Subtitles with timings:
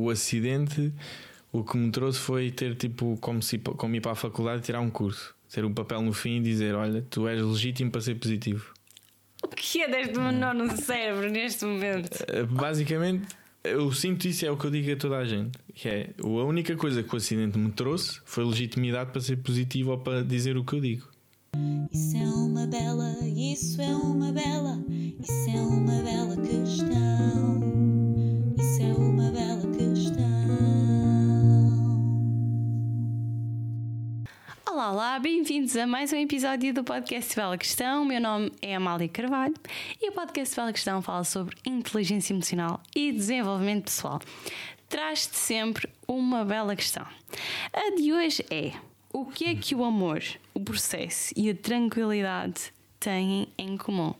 [0.00, 0.92] o acidente
[1.52, 4.64] o que me trouxe foi ter tipo como, se, como ir para a faculdade e
[4.64, 5.34] tirar um curso.
[5.52, 8.72] Ter um papel no fim e dizer: Olha, tu és legítimo para ser positivo.
[9.42, 12.24] O que é deste menor no cérebro neste momento?
[12.28, 13.26] Eh, Basicamente,
[13.64, 15.58] eu sinto isso, é o que eu digo a toda a gente.
[15.74, 19.90] Que é a única coisa que o acidente me trouxe foi legitimidade para ser positivo
[19.90, 21.08] ou para dizer o que eu digo.
[21.92, 27.59] Isso é uma bela, isso é uma bela, isso é uma bela questão.
[34.92, 38.02] Olá, bem-vindos a mais um episódio do podcast Bela Questão.
[38.02, 39.54] O meu nome é Amália Carvalho
[40.02, 44.18] e o podcast Bela Questão fala sobre inteligência emocional e desenvolvimento pessoal.
[44.88, 47.06] Traz-te sempre uma bela questão.
[47.72, 48.72] A de hoje é:
[49.12, 54.12] o que é que o amor, o processo e a tranquilidade têm em comum?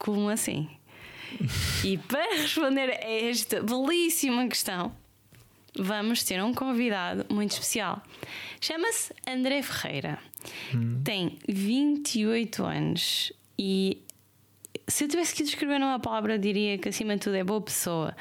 [0.00, 0.68] Como assim?
[1.84, 4.92] E para responder a esta belíssima questão,
[5.78, 8.02] vamos ter um convidado muito especial.
[8.60, 10.18] Chama-se André Ferreira.
[11.04, 14.02] Tem 28 anos e
[14.88, 18.16] se eu tivesse que descrever numa palavra, diria que acima de tudo é boa pessoa,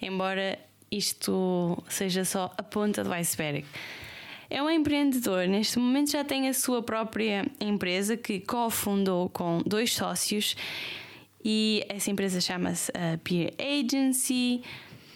[0.00, 0.58] embora
[0.90, 3.64] isto seja só a ponta do iceberg.
[4.50, 9.94] É um empreendedor, neste momento já tem a sua própria empresa que cofundou com dois
[9.94, 10.56] sócios
[11.44, 14.62] e essa empresa chama-se a Peer Agency.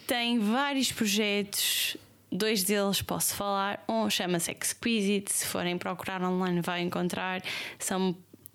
[0.06, 1.96] Tem vários projetos,
[2.30, 3.82] dois deles posso falar.
[3.88, 7.42] Um chama-se Exquisite, se forem procurar online vai encontrar.
[7.78, 8.14] São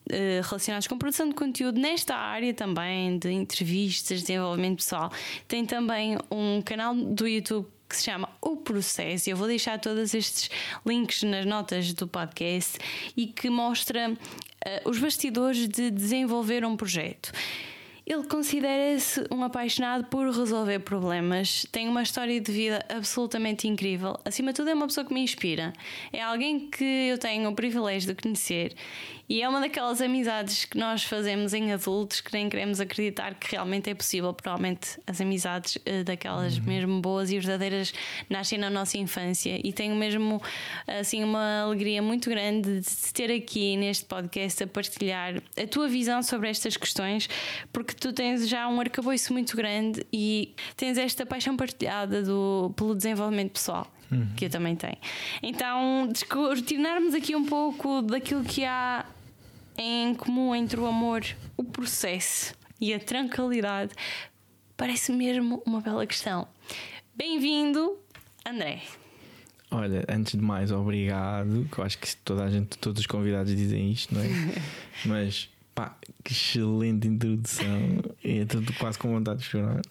[0.09, 5.11] eh, relacionados com produção de conteúdo nesta área também, de entrevistas, desenvolvimento pessoal.
[5.47, 9.29] Tem também um canal do YouTube que se chama O Processo.
[9.29, 10.49] Eu vou deixar todos estes
[10.85, 12.77] links nas notas do podcast
[13.17, 14.15] e que mostra
[14.63, 17.31] eh, os bastidores de desenvolver um projeto.
[18.09, 24.17] Ele considera-se um apaixonado por resolver problemas, tem uma história de vida absolutamente incrível.
[24.25, 25.71] Acima de tudo, é uma pessoa que me inspira.
[26.11, 28.75] É alguém que eu tenho o privilégio de conhecer
[29.29, 33.51] e é uma daquelas amizades que nós fazemos em adultos que nem queremos acreditar que
[33.51, 34.33] realmente é possível.
[34.33, 37.93] Provavelmente as amizades eh, daquelas mesmo boas e verdadeiras
[38.27, 40.41] nascem na nossa infância e tenho mesmo
[40.87, 45.87] assim uma alegria muito grande de te ter aqui neste podcast a partilhar a tua
[45.87, 47.29] visão sobre estas questões,
[47.71, 52.95] porque tu tens já um arcabouço muito grande e tens esta paixão partilhada do, pelo
[52.95, 53.91] desenvolvimento pessoal.
[54.35, 54.97] Que eu também tenho.
[55.43, 59.05] Então, descortinarmos aqui um pouco daquilo que há
[59.77, 61.23] em comum entre o amor,
[61.55, 63.93] o processo e a tranquilidade,
[64.75, 66.47] parece mesmo uma bela questão.
[67.15, 67.99] Bem-vindo,
[68.43, 68.81] André.
[69.69, 71.69] Olha, antes de mais, obrigado.
[71.71, 74.27] Que eu acho que toda a gente, todos os convidados dizem isto, não é?
[75.05, 75.95] Mas pá,
[76.25, 78.01] que excelente introdução.
[78.21, 79.81] Estou quase com vontade de chorar.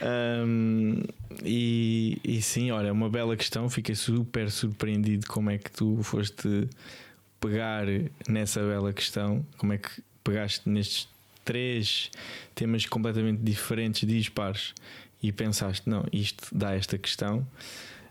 [0.00, 1.02] Um,
[1.42, 3.68] e, e sim, olha, uma bela questão.
[3.68, 6.68] Fiquei super surpreendido como é que tu foste
[7.40, 7.84] pegar
[8.28, 9.44] nessa bela questão.
[9.56, 9.90] Como é que
[10.22, 11.08] pegaste nestes
[11.44, 12.12] três
[12.54, 14.72] temas completamente diferentes, dispares,
[15.20, 17.44] e pensaste, não, isto dá esta questão.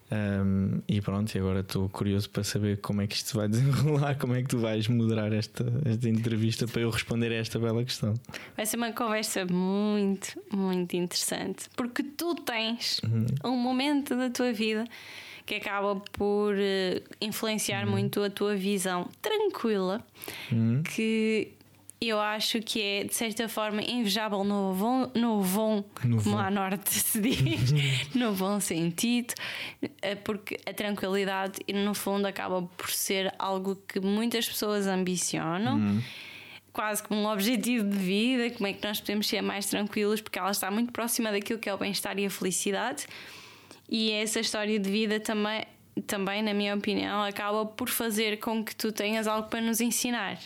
[0.10, 4.18] Um, e pronto, e agora estou curioso para saber como é que isto vai desenrolar,
[4.18, 7.84] como é que tu vais moderar esta, esta entrevista para eu responder a esta bela
[7.84, 8.14] questão.
[8.56, 13.02] Vai ser uma conversa muito, muito interessante, porque tu tens
[13.44, 14.86] um momento da tua vida
[15.46, 20.06] que acaba por eh, influenciar muito a tua visão tranquila,
[20.94, 21.54] que
[22.00, 26.52] eu acho que é de certa forma invejável no bom, no bom No como à
[26.52, 29.34] norte se diz, no bom sentido,
[30.02, 36.02] eh, porque a tranquilidade, no fundo, acaba por ser algo que muitas pessoas ambicionam.
[36.72, 40.38] Quase como um objetivo de vida, como é que nós podemos ser mais tranquilos, porque
[40.38, 43.08] ela está muito próxima daquilo que é o bem-estar e a felicidade.
[43.90, 45.66] E essa história de vida também,
[46.02, 50.38] também, na minha opinião, acaba por fazer com que tu tenhas algo para nos ensinar.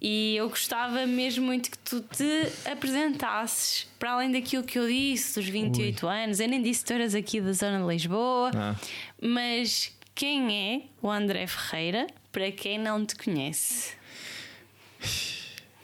[0.00, 5.40] E eu gostava mesmo muito que tu te apresentasses para além daquilo que eu disse,
[5.40, 6.40] dos 28 anos.
[6.40, 8.74] Eu nem disse que tu eras aqui da zona de Lisboa, Ah.
[9.22, 13.96] mas quem é o André Ferreira para quem não te conhece?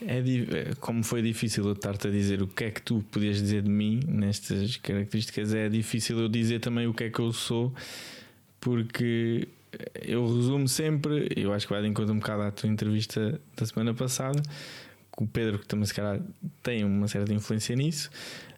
[0.07, 3.63] É, como foi difícil eu estar-te a dizer o que é que tu podias dizer
[3.63, 7.73] de mim nestas características, é difícil eu dizer também o que é que eu sou,
[8.65, 9.47] porque
[10.03, 13.67] eu resumo sempre, eu acho que vai de encontro um bocado à tua entrevista da
[13.67, 14.41] semana passada,
[15.11, 16.19] com o Pedro, que também se calhar
[16.63, 18.11] tem uma certa influência nisso.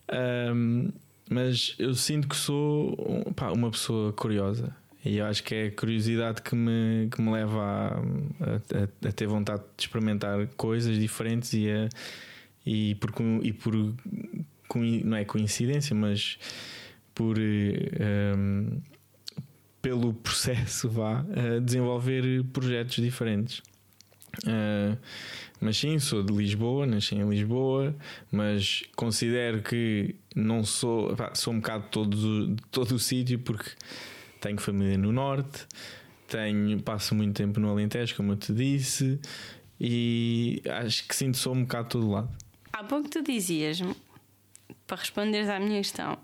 [0.08, 0.90] Ahm,
[1.28, 2.94] mas eu sinto que sou
[3.26, 4.72] um, pá, uma pessoa curiosa
[5.04, 9.12] e eu acho que é a curiosidade que me, que me leva a, a- a
[9.12, 11.88] ter vontade de experimentar coisas diferentes e, a,
[12.64, 13.10] e por,
[13.42, 13.74] e por
[15.04, 16.38] não é coincidência, mas
[17.14, 18.80] por eh, um,
[19.86, 23.58] pelo processo vá uh, desenvolver projetos diferentes.
[24.38, 24.98] Uh,
[25.60, 27.94] mas sim, sou de Lisboa, nasci em Lisboa,
[28.32, 33.38] mas considero que não sou, pá, sou um bocado de todo, de todo o sítio
[33.38, 33.70] porque
[34.40, 35.64] tenho família no norte,
[36.26, 39.20] tenho, passo muito tempo no Alentejo, como eu te disse,
[39.80, 42.28] e acho que sinto sou um bocado de todo lado.
[42.72, 43.94] Há pouco tu dizias-me,
[44.84, 46.18] para responderes à minha questão,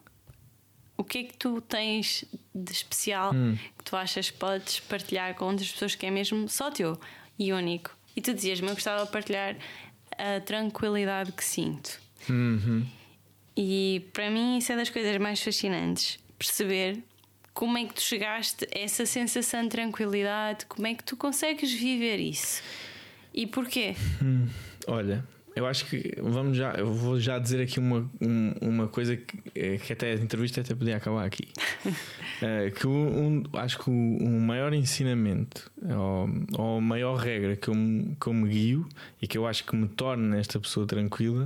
[1.12, 2.24] que é que tu tens
[2.54, 3.58] de especial Hum.
[3.76, 6.98] que tu achas que podes partilhar com outras pessoas que é mesmo só teu
[7.38, 7.90] e único?
[8.16, 9.54] E tu dizias-me, eu gostava de partilhar
[10.16, 12.00] a tranquilidade que sinto.
[12.30, 12.86] Uhum.
[13.54, 16.18] E para mim isso é das coisas mais fascinantes.
[16.38, 17.02] Perceber
[17.52, 21.70] como é que tu chegaste a essa sensação de tranquilidade, como é que tu consegues
[21.70, 22.62] viver isso.
[23.34, 23.94] E porquê?
[24.86, 25.22] Olha,
[25.54, 29.38] eu acho que vamos já, eu vou já dizer aqui uma, um- uma coisa que,
[29.54, 31.48] eh, que até a entrevista até podia acabar aqui.
[32.44, 36.28] Eh, que um, um- acho que o, o maior ensinamento ou,
[36.58, 38.88] ou a maior regra que eu, me- que eu me guio
[39.20, 41.44] e que eu acho que me torna esta pessoa tranquila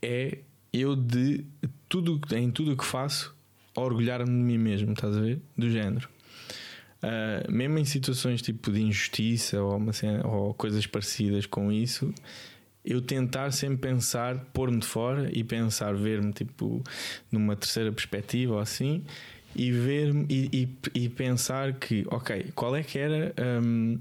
[0.00, 0.38] é
[0.72, 1.44] eu de
[1.90, 3.34] tudo em tudo o que faço
[3.76, 5.40] orgulhar-me de mim mesmo, estás a ver?
[5.58, 6.08] Do género.
[7.04, 9.92] Uh, mesmo em situações tipo de injustiça ou, uma
[10.24, 12.14] ou coisas parecidas com isso,
[12.84, 16.82] eu tentar sempre pensar, pôr-me de fora e pensar, ver-me tipo
[17.30, 19.04] numa terceira perspectiva ou assim,
[19.54, 23.98] e ver-me e, e- e pensar que, ok, qual é que era hum,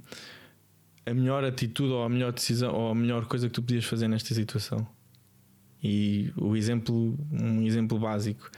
[1.05, 4.07] a melhor atitude ou a melhor decisão ou a melhor coisa que tu podias fazer
[4.07, 4.87] nesta situação?
[5.83, 8.49] E o exemplo, um exemplo básico,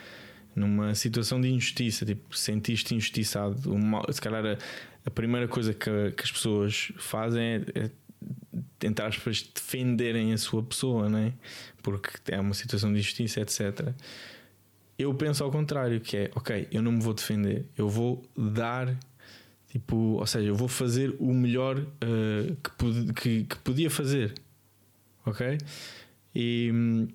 [0.55, 4.57] numa situação de injustiça, tipo, sentiste injustiçado, o mal- se calhar a,
[5.05, 7.91] a primeira coisa que, que as pessoas fazem é, é
[8.79, 11.33] tentar aspas, defenderem a sua pessoa, né?
[11.83, 13.93] porque é uma situação de injustiça, etc.
[14.97, 18.97] Eu penso ao contrário, que é ok, eu não me vou defender, eu vou dar.
[19.67, 24.33] Tipo, ou seja, eu vou fazer o melhor eh, que, que, que podia fazer,
[25.25, 25.57] ok?
[26.33, 27.07] E, hum,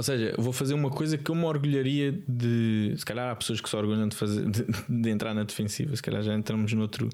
[0.00, 2.94] ou seja, vou fazer uma coisa que eu me orgulharia de.
[2.96, 6.02] Se calhar há pessoas que se orgulham de, fazer, de, de entrar na defensiva, se
[6.02, 7.10] calhar já entramos noutro,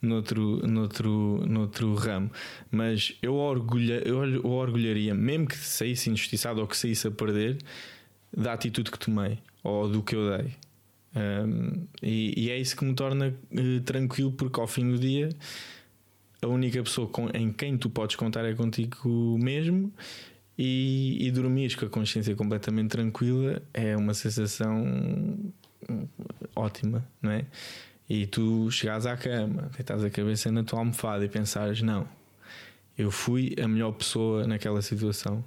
[0.00, 2.30] noutro, noutro, noutro ramo.
[2.70, 7.58] Mas eu, orgulha, eu, eu orgulharia, mesmo que saísse injustiçado ou que saísse a perder,
[8.34, 10.54] da atitude que tomei ou do que eu dei.
[11.14, 15.28] Um, e, e é isso que me torna eh, tranquilo, porque ao fim do dia
[16.40, 19.92] a única pessoa com- em quem tu podes contar é contigo mesmo
[20.62, 24.84] e, e com a consciência completamente tranquila é uma sensação
[26.54, 27.46] ótima, não é?
[28.06, 32.06] E tu chegares à cama, deitas a cabeça na tua almofada e pensares: não,
[32.98, 35.42] eu fui a melhor pessoa naquela situação.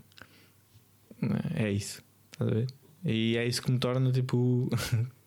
[1.54, 2.68] É isso, estás a ver?
[3.06, 4.68] E é isso que me torna tipo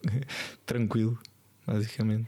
[0.67, 1.17] tranquilo,
[1.65, 2.27] basicamente.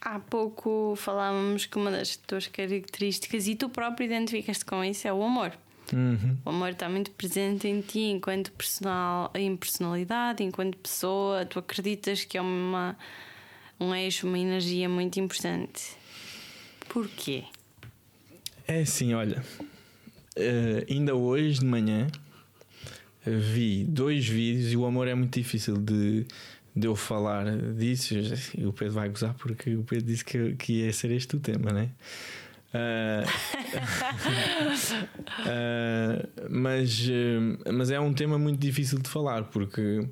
[0.00, 5.12] Há pouco falávamos que uma das tuas características, e tu próprio identificas-te com isso, é
[5.12, 5.52] o amor.
[5.92, 6.36] Uhum.
[6.44, 11.44] O amor está muito presente em ti enquanto personal, em personalidade, enquanto pessoa.
[11.44, 12.96] Tu acreditas que é uma,
[13.78, 15.96] um eixo, uma energia muito importante.
[16.88, 17.44] Porquê?
[18.66, 19.44] É assim, olha,
[20.36, 22.08] eh, ainda hoje de manhã
[23.24, 26.26] vi dois vídeos e o amor é muito difícil de,
[26.74, 28.14] de eu falar disso.
[28.56, 31.40] E o Pedro vai gozar porque o Pedro disse que, que ia ser este o
[31.40, 31.90] tema, né?
[32.74, 33.22] Ah,
[35.46, 40.06] ah, mas, eh, mas é um tema muito difícil de falar porque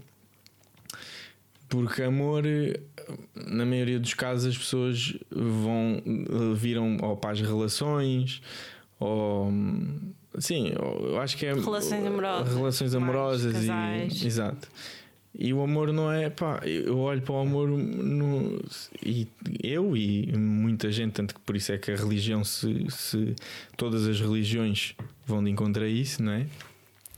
[1.68, 2.42] porque amor,
[3.34, 6.02] na maioria dos casos, as pessoas vão
[6.56, 8.42] viram ou para as relações
[8.98, 9.52] ou
[10.38, 14.22] sim, eu acho que é Relações amorosas, relações mais amorosas casais.
[14.22, 14.68] e exato.
[15.32, 18.60] E o amor não é pá, eu olho para o amor no,
[19.04, 19.28] e
[19.62, 23.36] eu e muita gente, tanto que por isso é que a religião se, se
[23.76, 24.94] todas as religiões
[25.24, 26.46] vão de encontro a isso, não é?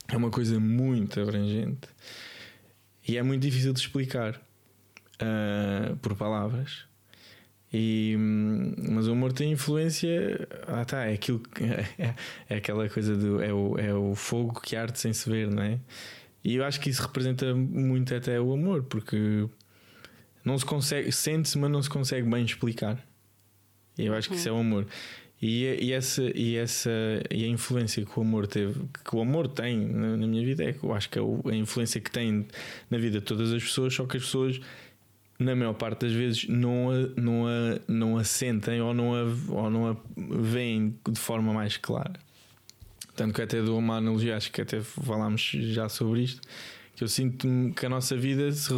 [0.07, 1.87] É uma coisa muito abrangente
[3.07, 4.39] e é muito difícil de explicar
[5.19, 6.85] ah, por palavras.
[7.73, 8.15] E,
[8.89, 10.47] mas o amor tem influência.
[10.67, 11.41] Ah, tá, é aquilo
[11.97, 12.13] é,
[12.49, 13.41] é aquela coisa do.
[13.41, 15.79] É o, é o fogo que arde sem se ver, não é?
[16.43, 19.47] E eu acho que isso representa muito até o amor, porque
[20.43, 23.01] não se consegue, sente-se, mas não se consegue bem explicar.
[23.97, 24.85] E eu acho que isso é o amor.
[25.41, 26.89] E, e, essa, e, essa,
[27.29, 30.63] e a influência que o amor teve, que o amor tem na, na minha vida,
[30.63, 32.47] é que eu acho que é a influência que tem
[32.89, 34.61] na vida de todas as pessoas, só que as pessoas,
[35.37, 39.23] na maior parte das vezes, não a, não a, não a sentem ou não a,
[39.49, 42.13] ou não a veem de forma mais clara.
[43.15, 46.41] Tanto que até dou uma analogia, acho que até falámos já sobre isto,
[46.95, 48.71] Que eu sinto que a nossa vida se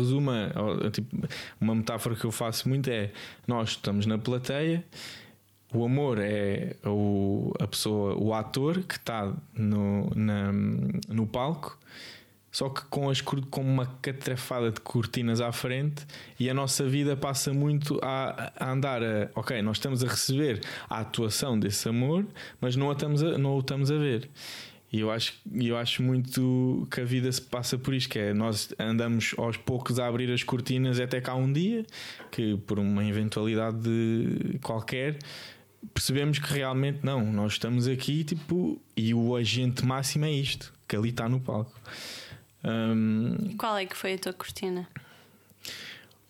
[0.86, 1.16] a, tipo,
[1.60, 3.12] uma metáfora que eu faço muito é:
[3.48, 4.84] nós estamos na plateia,
[5.74, 10.52] o amor é o, a pessoa, o ator que está no, na-
[11.10, 11.78] no palco,
[12.56, 16.06] só que com, as, com uma catrafada de cortinas à frente,
[16.40, 19.30] e a nossa vida passa muito a, a andar a.
[19.36, 22.26] Ok, nós estamos a receber a atuação desse amor,
[22.62, 24.30] mas não, a estamos a, não o estamos a ver.
[24.90, 28.34] E eu acho, eu acho muito que a vida se passa por isto, que é
[28.34, 31.86] nós andamos aos poucos a abrir as cortinas até cá um dia,
[32.32, 35.18] que por uma eventualidade de- qualquer
[35.94, 40.96] percebemos que realmente não, nós estamos aqui tipo, e o agente máximo é isto, que
[40.96, 41.74] ali está no palco.
[42.68, 44.88] Hum, Qual é que foi a tua cortina?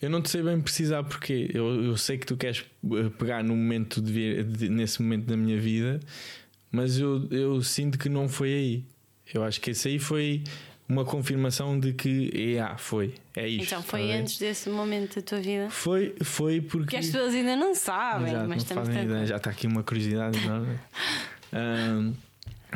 [0.01, 3.44] eu não te sei bem precisar porque eu, eu sei que tu queres eh, pegar
[3.44, 6.00] no momento de, de- nesse momento da minha vida,
[6.72, 8.84] mas eu, eu sinto que não foi aí.
[9.34, 10.44] Eu acho que esse aí foi
[10.88, 13.65] uma confirmação de que é, foi, é isto.
[13.65, 15.70] então foi tá antes desse momento da tua vida?
[15.72, 16.77] Foi, foi porque.
[16.86, 19.65] Porque as pessoas ainda não sabem, Exato, mas não estamos fazem ideia, já está aqui
[19.65, 20.77] uma curiosidade enorme.
[21.54, 22.13] Ahm,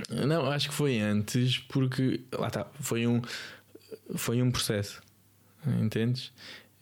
[0.09, 3.21] não, acho que foi antes porque lá está, foi um,
[4.15, 5.01] foi um processo,
[5.81, 6.31] entendes?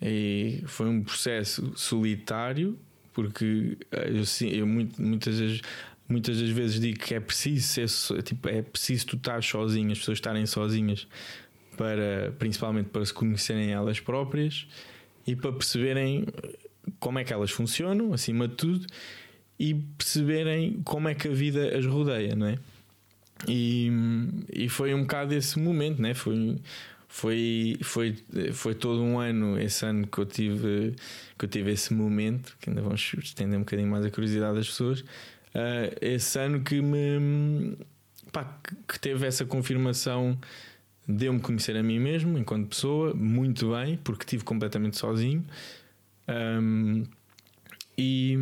[0.01, 2.77] E foi um processo solitário
[3.13, 5.61] porque eu, eu muitas vezes
[6.07, 9.99] muitas das vezes digo que é preciso ser tipo, é preciso tu estar sozinho, as
[9.99, 11.07] pessoas estarem sozinhas
[11.75, 14.67] para principalmente para se conhecerem elas próprias
[15.25, 16.25] e para perceberem
[16.99, 18.87] como é que elas funcionam, acima de tudo,
[19.59, 22.57] e perceberem como é que a vida as rodeia, não é?
[23.47, 23.91] E,
[24.51, 26.13] e foi um bocado esse momento, né?
[26.13, 26.57] Foi,
[27.07, 28.15] foi, foi,
[28.53, 30.95] foi todo um ano, esse ano que eu tive
[31.37, 34.67] que eu tive esse momento, que ainda vamos estender um bocadinho mais a curiosidade das
[34.67, 35.03] pessoas.
[35.53, 37.77] ah, esse ano que me
[38.31, 38.43] pá,
[38.87, 40.37] que- teve essa confirmação
[41.07, 45.45] de eu me conhecer a mim mesmo enquanto pessoa, muito bem, porque estive completamente sozinho.
[46.27, 47.03] Ahm,
[47.97, 48.37] e,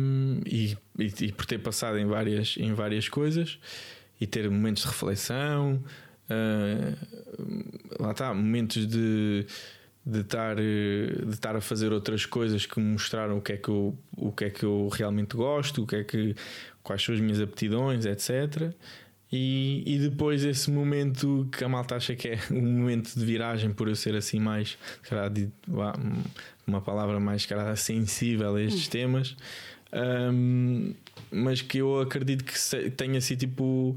[0.46, 3.58] e, e- e por ter passado em várias, em várias coisas
[4.20, 5.82] e ter momentos de reflexão,
[6.28, 6.94] ah,
[7.98, 9.46] lá está, momentos de
[10.06, 13.68] de estar, de estar a fazer outras coisas que me mostraram o que é que
[13.68, 16.36] eu, o que é que eu realmente gosto, o que é que,
[16.80, 18.72] quais são as minhas aptidões, etc.
[19.32, 23.72] E, e depois esse momento que a malta acha que é um momento de viragem,
[23.72, 24.78] por eu ser assim mais,
[25.66, 25.92] vá,
[26.64, 29.36] uma palavra mais calhar, sensível a estes temas,
[29.92, 30.94] hum,
[31.30, 33.96] mas que eu acredito que tenha sido tipo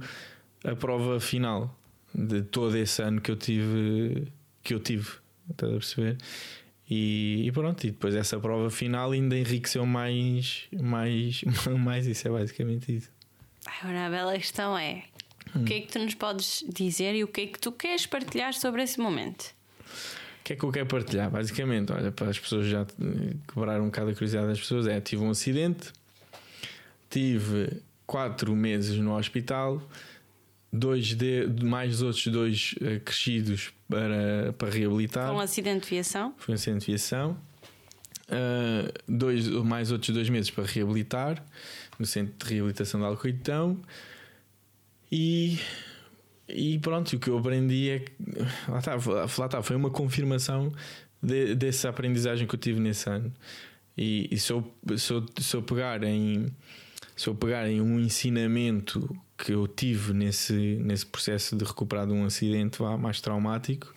[0.63, 1.75] a prova final
[2.13, 4.27] de todo esse ano que eu tive
[4.63, 5.09] que eu tive,
[5.49, 6.17] estás a perceber?
[6.89, 11.43] E, e pronto, e depois essa prova final ainda enriqueceu mais, mais,
[11.77, 13.11] mais isso é basicamente isso.
[13.81, 15.03] Agora a bela questão é:
[15.55, 18.05] o que é que tu nos podes dizer e o que é que tu queres
[18.05, 19.53] partilhar sobre esse momento?
[20.39, 21.29] O que é que eu quero partilhar?
[21.29, 22.85] Basicamente, olha, para as pessoas já
[23.47, 25.91] quebrar um bocado a curiosidade das pessoas, é tive um acidente,
[27.09, 29.81] tive quatro meses no hospital,
[30.73, 35.27] dois de, mais outros dois eh, crescidos para, para reabilitar.
[35.27, 36.33] Foi um acidente de viação?
[36.37, 37.37] Foi um acidente de viação.
[38.29, 41.43] Uh, dois, mais outros dois meses para reabilitar
[41.97, 43.79] no centro de reabilitação de Alcoitão.
[45.11, 45.59] E,
[46.53, 48.11] e pronto, o que eu aprendi é que
[48.67, 50.71] lá está, lá está, foi uma confirmação
[51.21, 53.33] de, dessa aprendizagem que eu tive nesse ano.
[53.97, 56.47] E, e se, eu, se, eu, se eu pegar em
[57.15, 62.13] se eu pegar em um ensinamento que eu tive nesse, nesse processo de recuperar de
[62.13, 63.93] um acidente mais traumático,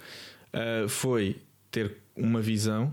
[0.52, 1.36] uh, foi
[1.70, 2.92] ter uma visão,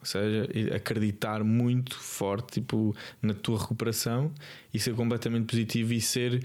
[0.00, 4.32] ou seja, acreditar muito forte tipo, na tua recuperação
[4.74, 6.44] e ser completamente positivo e ser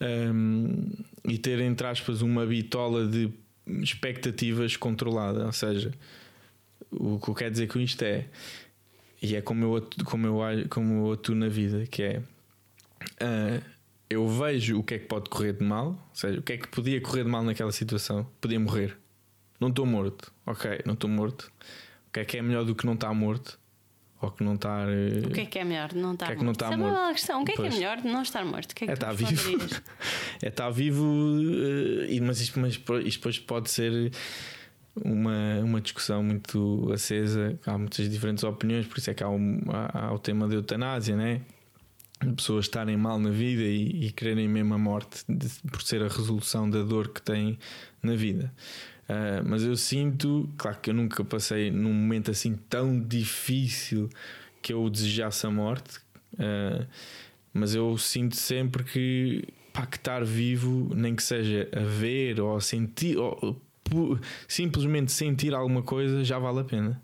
[0.00, 0.90] um,
[1.24, 3.30] e ter entre aspas uma bitola de
[3.82, 5.92] expectativas controlada, ou seja,
[6.90, 8.26] o que eu quero dizer com isto é
[9.22, 12.18] e é como eu atuo, como eu, como eu atuo na vida, que é
[13.22, 13.64] uh,
[14.10, 16.58] eu vejo o que é que pode correr de mal, ou seja, o que é
[16.58, 18.96] que podia correr de mal naquela situação, podia morrer.
[19.58, 21.50] Não estou morto, ok, não estou morto.
[22.08, 23.58] O que é que é melhor do que não estar morto?
[24.24, 24.86] Ou que não estar.
[25.26, 26.44] O que é que é melhor não estar que é que morto?
[26.44, 27.42] não está Isso é uma questão.
[27.42, 28.72] O que é que é melhor de não estar morto?
[28.72, 29.30] O que é que É estar vivo.
[29.30, 29.82] responderias?
[30.42, 31.04] é estar vivo,
[32.06, 34.10] eh, e- mas isto, mas isto depois pode ser
[35.04, 37.58] uma, uma discussão muito acesa.
[37.66, 40.54] Há muitas diferentes opiniões, por isso é que há, um, há, há o tema da
[40.54, 41.40] eutanásia, né?
[42.22, 46.00] De pessoas estarem mal na vida e, e quererem mesmo a morte de- por ser
[46.02, 47.58] a resolução da dor que têm
[48.02, 48.52] na vida.
[49.08, 54.08] Ah, mas eu sinto, claro que eu nunca passei num momento assim tão difícil
[54.62, 56.00] que eu desejasse a morte,
[56.38, 56.86] ah,
[57.52, 62.56] mas eu sinto sempre que, pá, que estar vivo, nem que seja a ver ou
[62.56, 63.60] a sentir, ou
[64.48, 67.02] simplesmente sentir alguma coisa já vale a pena.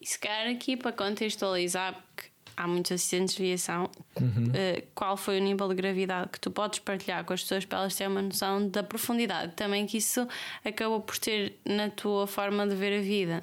[0.00, 4.50] E se calhar aqui para contextualizar, porque há muitos acidentes de aviação, Uhum.
[4.54, 7.78] eh, qual foi o nível de gravidade que tu podes partilhar com as pessoas para
[7.80, 10.26] elas terem uma noção da profundidade também que isso
[10.64, 13.42] acabou por ter na tua forma de ver a vida.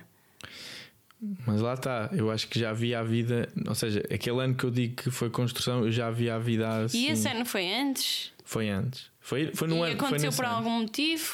[1.47, 4.65] Mas lá está, eu acho que já havia a vida, ou seja, aquele ano que
[4.65, 6.97] eu digo que foi construção, eu já havia a vida assim.
[6.99, 8.33] E esse ano foi antes?
[8.43, 9.09] Foi antes.
[9.21, 9.85] Foi, foi no e ano.
[9.85, 10.55] foi aconteceu nesse por ano.
[10.55, 11.31] algum motivo?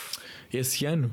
[0.53, 1.11] Esse ano?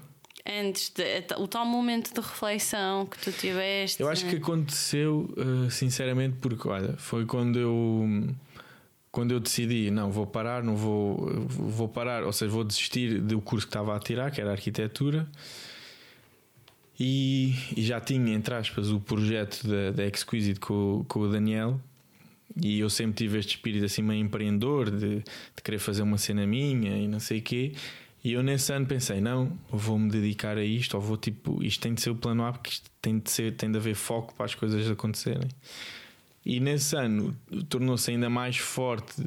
[0.48, 1.02] Antes de,
[1.38, 4.00] o tal momento de reflexão que tu tiveste.
[4.00, 8.28] Eu acho que aconteceu, uh, sinceramente, porque olha, foi quando eu
[9.10, 11.16] quando eu decidi, não, vou parar, não vou,
[11.48, 15.26] vou parar, ou seja, vou desistir do curso que estava a tirar, que era arquitetura.
[17.00, 21.80] E, e já tinha, entre aspas, o projeto da, da Exquisite com, com o Daniel.
[22.60, 26.46] E eu sempre tive este espírito assim meio empreendedor de, de querer fazer uma cena
[26.46, 27.72] minha e não sei o quê.
[28.26, 31.94] E eu nesse ano pensei, não, vou-me dedicar a isto, ou vou tipo, isto tem
[31.94, 34.46] de ser o plano A, porque isto tem de, ser, tem de haver foco para
[34.46, 35.48] as coisas acontecerem.
[36.44, 37.36] E nesse ano
[37.68, 39.22] tornou-se ainda mais forte,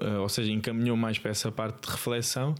[0.00, 2.54] eh, ou seja, encaminhou mais para essa parte de reflexão,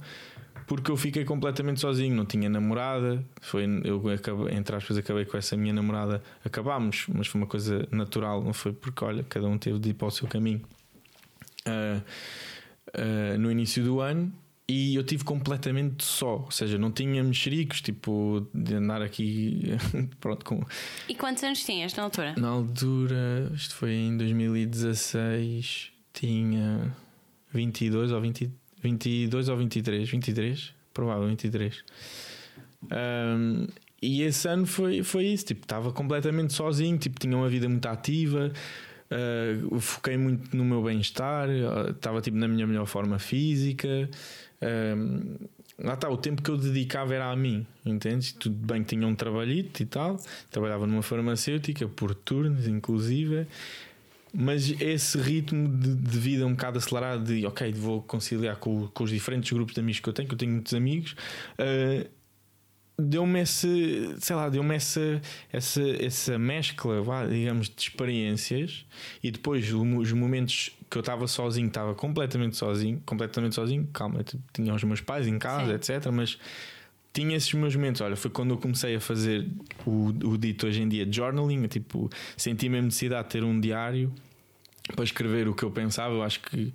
[0.66, 3.24] porque eu fiquei completamente sozinho, não tinha namorada.
[3.40, 6.20] Foi, eu acabei, entre aspas, acabei com essa minha namorada.
[6.44, 9.94] Acabámos, mas foi uma coisa natural, não foi porque, olha, cada um teve de ir
[9.94, 10.62] para o seu caminho.
[11.64, 12.00] Ah,
[12.92, 14.32] ah, no início do ano
[14.68, 19.76] e eu tive completamente só, ou seja, não tinha mexericos, tipo de andar aqui
[20.20, 20.60] pronto com
[21.08, 22.34] E quantos anos tinhas na altura?
[22.36, 26.92] na altura, isto foi em 2016, tinha
[27.52, 28.50] 22 ou 20,
[28.82, 31.84] 22 ou 23, 23, provável 23.
[32.90, 33.66] Ahm,
[34.02, 37.86] e esse ano foi, foi isso, tipo, estava completamente sozinho, tipo, tinha uma vida muito
[37.86, 38.52] ativa,
[39.10, 44.08] ah, foquei muito no meu bem-estar, ah, estava tipo na minha melhor forma física.
[44.60, 45.36] Ahm,
[45.78, 48.32] lá está, o tempo que eu dedicava era a mim, entendes?
[48.32, 50.16] Tudo bem que tinha um trabalhito e tal,
[50.50, 53.46] trabalhava numa farmacêutica por turnos, inclusive,
[54.32, 59.04] mas esse ritmo de, de vida um bocado acelerado, de ok, vou conciliar com, com
[59.04, 61.16] os diferentes grupos de amigos que eu tenho, que eu tenho muitos amigos,
[61.58, 62.06] ah,
[62.98, 65.20] deu-me esse, sei lá, deu-me essa,
[65.52, 68.86] essa, essa mescla, vá, digamos, de experiências
[69.22, 74.74] e depois os momentos que eu estava sozinho, estava completamente sozinho, completamente sozinho, calma, tinha
[74.74, 75.94] os meus pais em casa, Sim.
[75.94, 76.10] etc.
[76.10, 76.38] Mas
[77.12, 78.00] tinha esses meus momentos.
[78.00, 79.46] Olha, foi quando eu comecei a fazer
[79.84, 84.12] o, o dito hoje em dia journaling, tipo, senti mesmo necessidade de ter um diário
[84.94, 86.14] para escrever o que eu pensava.
[86.14, 86.72] Eu acho que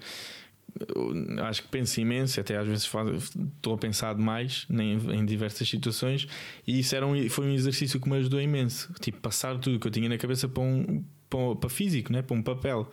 [1.48, 5.68] acho que penso imenso, até às vezes faz- estou a pensar demais em, em diversas
[5.68, 6.28] situações,
[6.66, 8.92] e isso era um, foi um exercício que me ajudou imenso.
[9.00, 12.22] Tipo, passar tudo que eu tinha na cabeça para, um, para, para físico, né?
[12.22, 12.90] para um papel.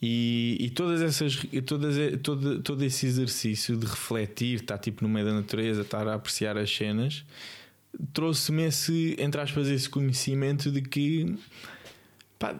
[0.00, 5.24] E, e todas essas, todas, todo, todo esse exercício de refletir, estar tipo no meio
[5.24, 7.24] da natureza, estar a apreciar as cenas,
[8.12, 11.34] trouxe-me esse, entre aspas, esse conhecimento de que
[12.38, 12.54] pá,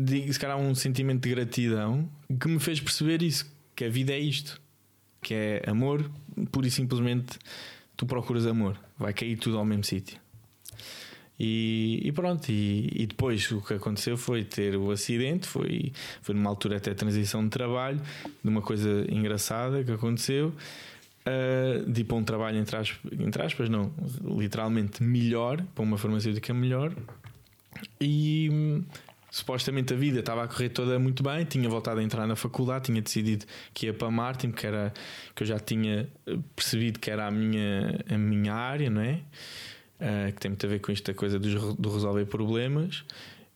[0.00, 2.08] digo, se calhar um sentimento de gratidão
[2.40, 4.60] que me fez perceber isso, que a vida é isto,
[5.20, 6.10] que é amor,
[6.50, 7.38] pura e simplesmente
[7.96, 10.20] tu procuras amor, vai cair tudo ao mesmo sítio.
[11.38, 16.34] E, e pronto, e, e depois o que aconteceu foi ter o acidente, foi, foi
[16.34, 18.00] numa altura até transição de trabalho,
[18.42, 20.52] de uma coisa engraçada que aconteceu,
[21.26, 23.92] uh, de ir para um trabalho entre aspas, entre aspas, não,
[24.38, 26.94] literalmente melhor, para uma farmacêutica melhor,
[28.00, 28.84] e hum,
[29.30, 31.44] supostamente a vida estava a correr toda muito bem.
[31.44, 34.92] Tinha voltado a entrar na faculdade, tinha decidido que ia para Martin, que, era,
[35.34, 39.20] que eu já tinha eh, percebido que era a minha, a minha área, não é?
[40.02, 43.04] Ah, que tem muito a ver com esta coisa do resolver problemas.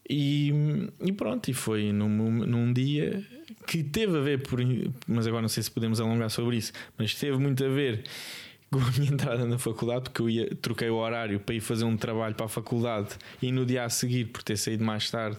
[0.08, 0.52] E,
[1.00, 3.24] e pronto, e foi num, num dia
[3.66, 4.60] que teve a ver, por,
[5.08, 8.04] mas agora não sei se podemos alongar sobre isso, mas teve muito a ver
[8.80, 11.84] com a minha entrada na faculdade, porque eu ia, troquei o horário para ir fazer
[11.84, 13.10] um trabalho para a faculdade
[13.40, 15.38] e no dia a seguir, por ter saído mais tarde,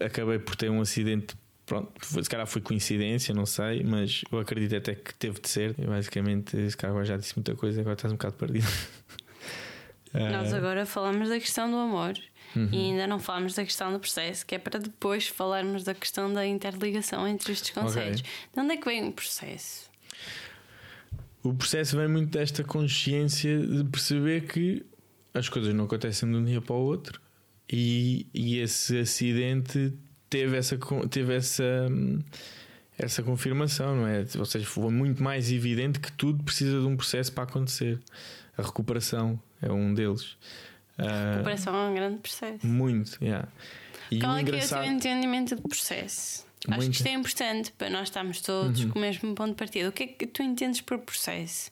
[0.00, 1.34] acabei por ter um acidente.
[1.64, 5.74] Pronto, se calhar foi coincidência, não sei, mas eu acredito até que teve de ser.
[5.78, 8.66] E basicamente, esse cara agora já disse muita coisa, agora estás um bocado perdido.
[10.12, 12.14] Nós Ah, agora falamos da questão do amor
[12.54, 12.68] Uhum.
[12.70, 16.30] e ainda não falamos da questão do processo, que é para depois falarmos da questão
[16.30, 18.20] da interligação entre estes conceitos.
[18.20, 19.90] De onde é que vem o processo?
[21.42, 24.84] O processo vem muito desta consciência de perceber que
[25.34, 27.20] as coisas não acontecem de um dia para o outro
[27.70, 29.92] e, e esse acidente
[30.28, 30.78] teve essa,
[31.10, 31.88] teve essa,
[32.98, 34.24] essa confirmação, não é?
[34.38, 37.98] Ou seja, foi muito mais evidente que tudo precisa de um processo para acontecer.
[38.56, 40.36] A recuperação é um deles.
[40.98, 42.66] Ah, Cooperação é um grande processo.
[42.66, 43.48] muito, yeah.
[44.10, 46.46] E Qual é que é o teu entendimento de processo?
[46.68, 46.90] Acho Muito.
[46.90, 49.88] que isto é importante para nós estarmos todos com o mesmo ponto de partida.
[49.88, 51.70] O que é que tu entendes por processo?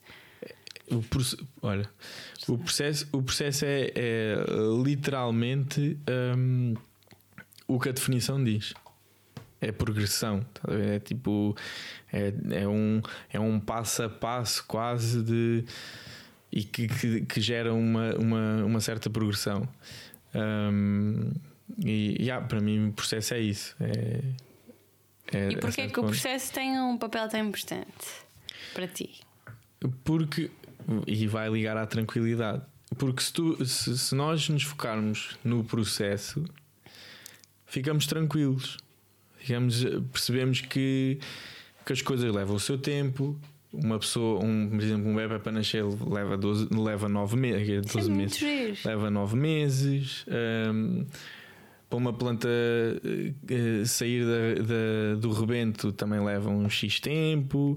[0.91, 1.05] o
[1.63, 1.89] olha,
[2.49, 4.37] o processo, o processo é, é
[4.83, 5.97] literalmente
[6.37, 6.75] hum,
[7.67, 8.75] o que a definição diz.
[9.63, 11.55] É progressão, tá é tipo
[12.11, 15.65] é, é, um, é um passo a passo quase de
[16.51, 19.69] e que, que, que gera uma, uma, uma certa progressão.
[20.35, 21.31] Hum,
[21.79, 23.77] e yeah, para mim o processo é isso.
[23.79, 24.23] É,
[25.33, 27.87] é- E é porquê certo que o processo tem um papel tão importante
[28.75, 29.21] para ti?
[30.05, 30.51] Porque,
[31.07, 32.63] e vai ligar à tranquilidade,
[32.99, 36.45] porque se, tu, se, se nós nos focarmos no processo,
[37.67, 38.77] ficamos tranquilos,
[39.37, 41.19] ficamos, percebemos que,
[41.87, 43.39] que as coisas levam o seu tempo.
[43.73, 47.99] Uma pessoa, um, por exemplo, um bebê para nascer leva, 12, leva 9 meses, Isso
[47.99, 50.25] é 12 muito meses leva nove meses.
[50.75, 51.07] hum,
[51.91, 57.77] para uma planta eh, sair da- da- do rebento também leva um X tempo.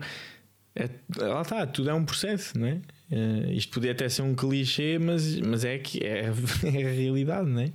[0.76, 2.80] É, lá está, tudo é um processo, não é?
[3.12, 6.26] Eh, isto podia até ser um clichê, mas, mas é que é,
[6.64, 7.72] é a realidade, não é?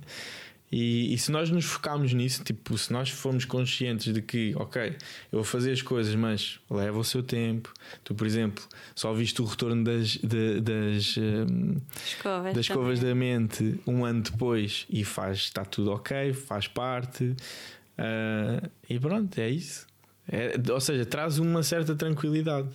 [0.71, 4.95] E, e se nós nos focarmos nisso, tipo, se nós formos conscientes de que, ok,
[5.31, 7.73] eu vou fazer as coisas, mas leva o seu tempo.
[8.03, 12.53] Tu, por exemplo, só viste o retorno das, de- das, hum, Escovas.
[12.53, 17.35] das escovas da mente um ano depois e faz, está tudo ok, faz parte.
[17.97, 19.87] ah, e pronto, é isso.
[20.31, 22.69] É- ou seja, traz uma certa tranquilidade.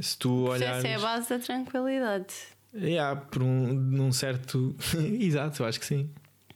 [0.00, 0.84] Se tu olhares.
[0.84, 2.32] é a base da tranquilidade.
[2.74, 4.74] Yeah, por um, num certo.
[5.20, 6.08] Exato, eu acho que sim.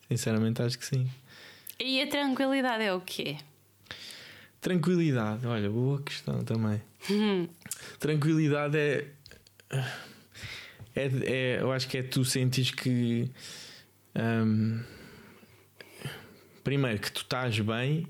[0.09, 1.09] Sinceramente, acho que sim.
[1.79, 3.37] E a tranquilidade é o quê?
[4.61, 6.81] Tranquilidade, olha, boa questão também.
[8.01, 9.07] Tranquilidade é,
[10.95, 13.31] é, é- Eu acho que é tu sentes que.
[14.17, 14.81] hum,
[16.65, 18.07] primeiro, que tu estás bem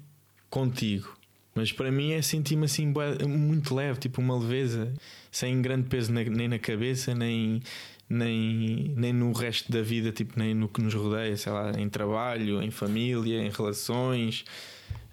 [0.48, 1.14] contigo.
[1.54, 2.92] Mas para mim é sentir-me assim
[3.26, 4.92] muito leve, tipo uma leveza,
[5.30, 7.62] sem grande peso na- nem na cabeça, nem,
[8.08, 11.88] nem, nem no resto da vida, tipo, nem no que nos rodeia, sei lá, em
[11.88, 14.44] trabalho, em família, em relações.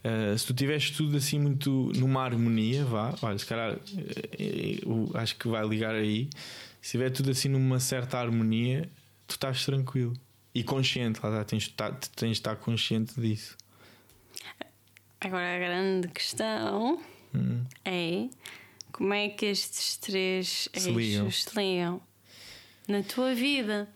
[0.04, 4.80] Uh, se tu tiveres tudo assim muito numa harmonia, vá, olha, se calhar eh, eh,
[4.86, 6.30] eu acho que vai ligar aí.
[6.82, 8.90] Se tiver tudo assim numa certa harmonia,
[9.26, 10.14] tu estás tranquilo
[10.54, 13.56] e consciente, lá está, tens, de estar- tens de estar consciente disso.
[15.22, 17.02] Agora a grande questão
[17.34, 17.64] Hum.
[17.86, 18.28] é
[18.92, 21.32] como é que estes três Se eixos ligam.
[21.32, 22.02] se ligam
[22.88, 23.88] na tua vida.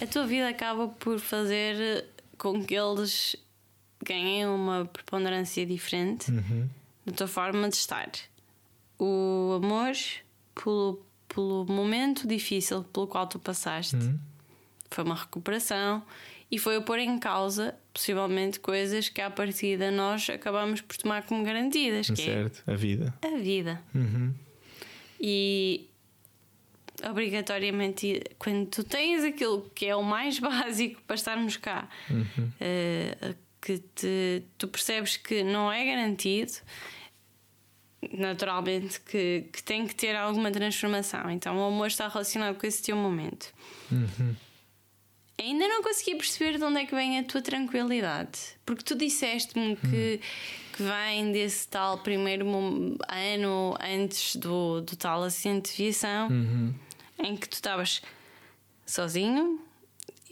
[0.00, 2.04] A tua vida acaba por fazer
[2.36, 3.36] com que eles
[4.04, 6.68] ganhem uma preponderância diferente Uhum.
[7.06, 8.10] na tua forma de estar.
[8.98, 9.92] O amor
[10.54, 14.18] pelo, pelo momento difícil pelo qual tu passaste Uhum.
[14.90, 16.02] foi uma recuperação
[16.50, 21.22] e foi o pôr em causa, possivelmente, coisas que à partida nós acabamos por tomar
[21.22, 23.14] como garantidas, que Certo, a vida.
[23.22, 23.80] é a vida.
[23.94, 24.34] Uhum.
[25.20, 25.88] E
[27.10, 31.88] obrigatoriamente, quando tu tens aquilo que é o mais básico para estarmos cá,
[32.60, 36.52] eh, que te- tu percebes que não é garantido,
[38.12, 41.30] naturalmente que, que tem que ter alguma transformação.
[41.30, 43.52] Então o amor está relacionado com esse teu momento.
[43.90, 44.34] Uhum.
[45.40, 48.38] Ainda não consegui perceber de onde é que vem a tua tranquilidade.
[48.66, 50.20] Porque tu disseste-me que,
[50.76, 52.46] que vem desse tal primeiro
[53.08, 56.74] ano antes do, do tal acidente de viação, Uhum.
[57.18, 58.02] Em que tu estavas
[58.86, 59.60] sozinho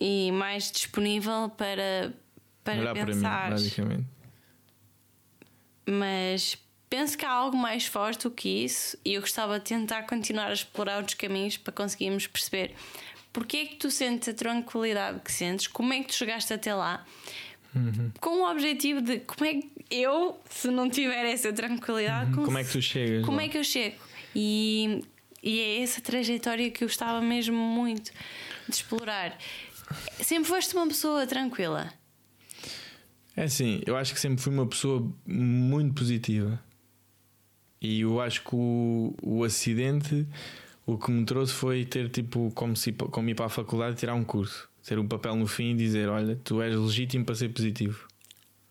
[0.00, 2.12] e mais disponível para,
[2.64, 3.50] para Olhar para mim, pensar.
[3.50, 4.06] basicamente.
[5.86, 6.56] Mas
[6.88, 10.48] penso que há algo mais forte do que isso e eu gostava de tentar continuar
[10.48, 12.74] a explorar outros caminhos para conseguirmos perceber
[13.32, 16.74] porque é que tu sentes a tranquilidade que sentes, como é que tu chegaste até
[16.74, 17.06] lá,
[18.20, 22.64] com o objetivo de como é que eu, se não tiver essa tranquilidade, Como é
[22.64, 23.24] que tu chegas?
[23.24, 23.44] como lá?
[23.44, 23.96] é que eu chego?
[24.34, 25.04] E,
[25.42, 28.12] e é essa trajetória que eu gostava mesmo muito
[28.68, 29.36] de explorar.
[30.20, 31.92] Sempre foste uma pessoa tranquila.
[33.36, 36.62] É assim, eu acho que sempre fui uma pessoa muito positiva.
[37.80, 40.26] E eu acho que o, o acidente
[40.90, 43.98] o que me trouxe foi ter tipo como, se, como ir para a faculdade e
[43.98, 44.68] tirar um curso.
[44.84, 48.08] Ter um papel no fim e dizer: Olha, tu és legítimo para ser positivo.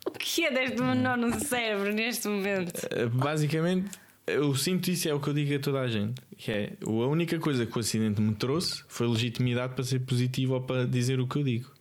[0.05, 2.77] O que é deste menor no cérebro neste momento?
[2.87, 3.89] Uh, Basicamente,
[4.35, 6.21] eu sinto isso, é o que eu digo a toda a gente.
[6.37, 10.53] Que é a única coisa que o acidente me trouxe foi legitimidade para ser positivo
[10.53, 11.71] ou para dizer o que eu digo.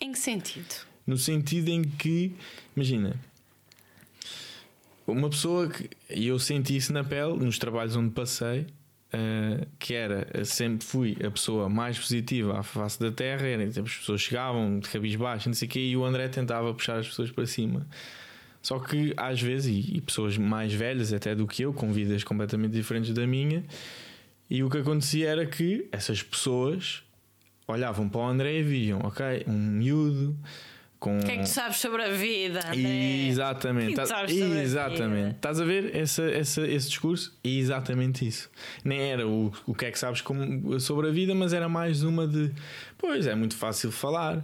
[0.00, 0.86] Em que sentido?
[1.06, 2.32] No sentido em que,
[2.74, 3.18] imagina,
[5.06, 5.90] uma pessoa que.
[6.08, 8.66] E eu senti isso na pele, nos trabalhos onde passei,
[9.12, 10.44] eh, que era.
[10.44, 14.88] Sempre fui a pessoa mais positiva à face da terra, era, as pessoas chegavam de
[14.88, 17.86] cabisbaixo, não sei o quê, e o André tentava puxar as pessoas para cima.
[18.62, 22.22] Só que às vezes, e, e pessoas mais velhas até do que eu, com vidas
[22.24, 23.64] completamente diferentes da minha,
[24.52, 27.04] E o que acontecia era que essas pessoas
[27.68, 30.36] olhavam para o André e viam, ok, um miúdo
[30.98, 31.18] com.
[31.18, 32.58] O que é que tu sabes sobre a vida?
[32.66, 33.28] André?
[33.28, 35.14] Exatamente, que é tá- sabes sobre a exatamente.
[35.22, 35.30] vida?
[35.36, 37.32] Estás a ver essa, essa- esse discurso?
[37.44, 38.50] É exatamente isso.
[38.84, 42.02] Nem era o, o que é que sabes como- sobre a vida, mas era mais
[42.02, 42.50] uma de
[42.98, 44.42] pois é muito fácil falar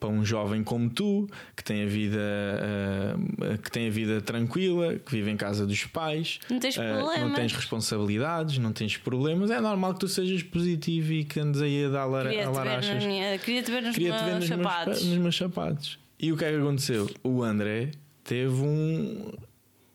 [0.00, 2.18] para um jovem como tu que tem a vida
[2.58, 6.80] ah, que tem a vida tranquila, que vive em casa dos pais, Não tens que
[6.82, 9.50] não tens responsabilidades, não tens problemas.
[9.50, 12.50] É normal que tu sejas positivo e que andes aí a dar lara- a Queria-te
[12.50, 15.04] ver, larachas minha- queria-te ver nos queria-te ver meus nos meus, sapatos.
[15.04, 15.98] nos meus sapatos.
[16.18, 17.10] E o que é que aconteceu?
[17.22, 17.90] O André
[18.24, 19.32] teve um,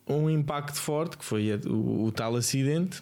[0.08, 3.02] um impacto forte, que foi o, o tal acidente.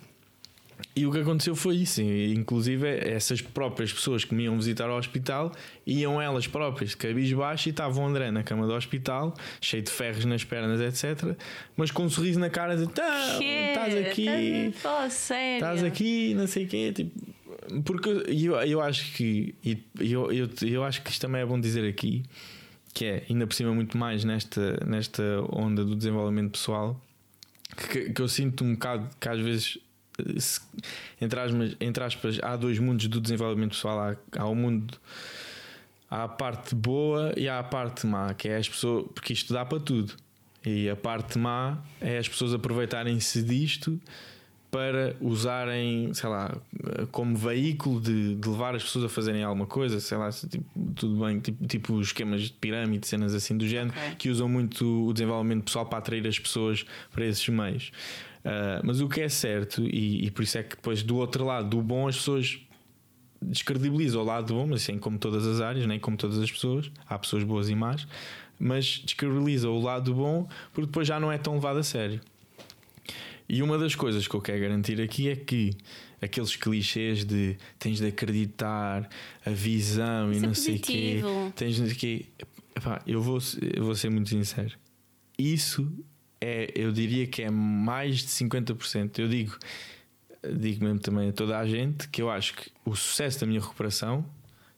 [0.96, 2.02] E o que aconteceu foi isso.
[2.02, 5.52] Inclusive, essas próprias pessoas que me iam visitar ao hospital
[5.88, 9.90] iam elas próprias de cabisbaixo e estava o André na cama do hospital, cheio de
[9.90, 11.36] ferros nas pernas, etc.
[11.76, 13.74] Mas com um sorriso na cara, de "Tá, é?
[13.74, 14.28] estás aqui,
[15.56, 16.92] estás aqui, não sei o quê.
[16.94, 17.20] Tipo,
[17.86, 21.60] porque eu, eu acho que e eu, eu, eu acho que isto também é bom
[21.60, 22.24] dizer aqui,
[22.94, 27.00] que é ainda por cima muito mais nesta, nesta onda do desenvolvimento pessoal,
[27.90, 29.80] que, que eu sinto um bocado que às vezes
[31.22, 34.00] entre, aspas, entre aspas, há dois mundos do desenvolvimento pessoal.
[34.00, 34.94] Há, há o mundo,
[36.10, 39.54] há a parte boa e há a parte má, que é as pessoas, porque isto
[39.54, 40.14] dá para tudo.
[40.66, 44.00] E a parte má é as pessoas aproveitarem-se disto
[44.72, 46.56] para usarem, sei lá,
[47.12, 51.24] como veículo de, de levar as pessoas a fazerem alguma coisa, sei lá, tipo, tudo
[51.24, 54.16] bem, tipo, tipo esquemas de pirâmide, cenas assim do género, Ok.
[54.18, 57.92] que usam muito o desenvolvimento pessoal para atrair as pessoas para esses meios.
[58.44, 61.46] Ah, mas o que é certo, e, e por isso é que depois do outro
[61.46, 62.60] lado, do bom, as pessoas
[63.42, 66.92] descredibilizam o lado bom, mas assim como todas as áreas, nem como todas as pessoas,
[67.08, 68.08] há pessoas boas e más,
[68.60, 72.22] mas descredibilizam o lado bom porque depois já não é tão levado a sério.
[73.48, 75.72] E uma das coisas que eu quero garantir aqui é que
[76.22, 79.10] aqueles clichês de tens de acreditar,
[79.46, 81.22] a visão e é não sei o quê,
[81.56, 82.26] tens de quê.
[82.76, 83.40] Epá, eu, vou,
[83.76, 84.72] eu vou ser muito sincero.
[85.38, 85.92] Isso
[86.44, 89.18] é, eu diria que é mais de 50%.
[89.18, 89.58] Eu digo,
[90.58, 93.62] digo mesmo também a toda a gente que eu acho que o sucesso da minha
[93.62, 94.26] recuperação,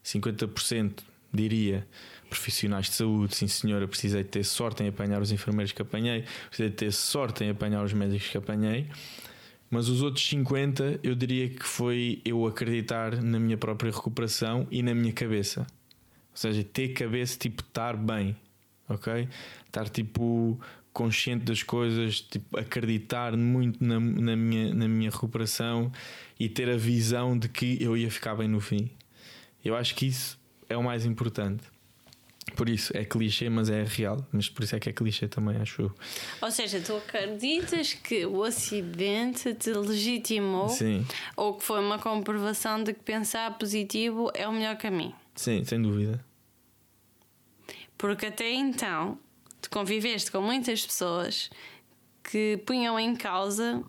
[0.03, 0.99] 50%
[1.33, 1.87] diria
[2.29, 6.23] profissionais de saúde, sim senhora, precisei de ter sorte em apanhar os enfermeiros que apanhei,
[6.47, 8.87] precisei de ter sorte em apanhar os médicos que apanhei,
[9.69, 14.83] mas os outros 50 eu diria que foi eu acreditar na minha própria recuperação e
[14.83, 15.61] na minha cabeça.
[15.61, 18.35] Ou seja, ter cabeça, tipo, estar bem,
[18.87, 19.27] ok?
[19.65, 20.59] Estar tipo
[20.95, 25.91] consciente das coisas, tipo, acreditar muito na, na, minha, na minha recuperação
[26.39, 28.89] e ter a visão de que eu ia ficar bem no fim.
[29.63, 31.65] Eu acho que isso é o mais importante.
[32.55, 34.25] Por isso é clichê, mas é real.
[34.31, 35.91] Mas por isso é que é clichê também, acho eu.
[36.41, 41.05] Ou seja, tu acreditas que o acidente te legitimou Sim,
[41.35, 45.13] ou que foi uma comprovação de que pensar positivo é o melhor caminho?
[45.35, 46.23] sim, sem dúvida.
[47.97, 49.19] Porque até então
[49.65, 51.49] tu conviveste com muitas pessoas
[52.23, 53.83] que punham em causa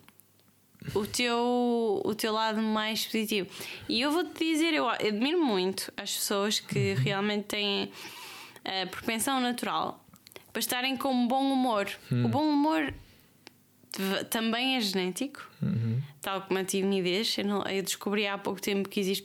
[0.94, 3.48] o teu, o teu lado mais positivo.
[3.88, 7.90] E eu vou-te dizer, eu admiro muito as pessoas que realmente têm
[8.64, 10.04] a propensão natural
[10.52, 11.88] para estarem com bom humor.
[12.10, 12.92] O bom humor
[14.30, 15.50] também é genético,
[16.20, 17.36] tal como a timidez.
[17.38, 19.24] Eu, não- eu descobri há pouco tempo que existe,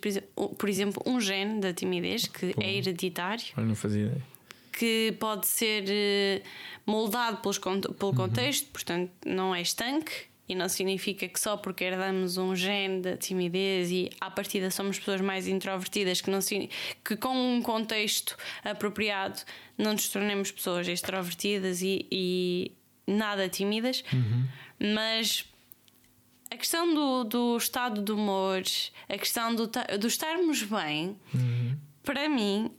[0.58, 4.31] por exemplo, um gene da timidez que é hereditário Olha, não fazia ideia.
[4.82, 6.42] Que pode ser eh,
[6.88, 10.12] moldado pelos, pelo contexto, portanto, não é estanque
[10.50, 14.98] e não significa que só porque herdamos um gene da timidez e à partida somos
[14.98, 19.40] pessoas mais introvertidas que, não, que com um contexto apropriado
[19.78, 22.72] não nos tornemos pessoas extrovertidas e, e
[23.06, 24.04] nada tímidas,
[24.96, 25.46] mas
[26.50, 28.64] a questão do, do estado de humor,
[29.08, 31.16] a questão do, do estarmos bem,
[32.04, 32.72] para mim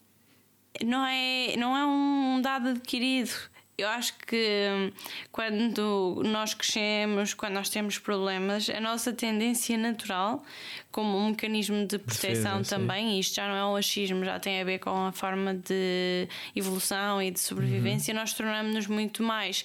[0.84, 3.30] não é, não é um dado adquirido.
[3.78, 4.92] Eu acho que hum,
[5.32, 10.44] quando nós crescemos, quando nós temos problemas, a nossa tendência natural,
[10.92, 14.38] como um mecanismo de proteção Defesa, também, e isto já não é um achismo, já
[14.38, 19.64] tem a ver com a forma de evolução e de sobrevivência, nós tornamos-nos muito mais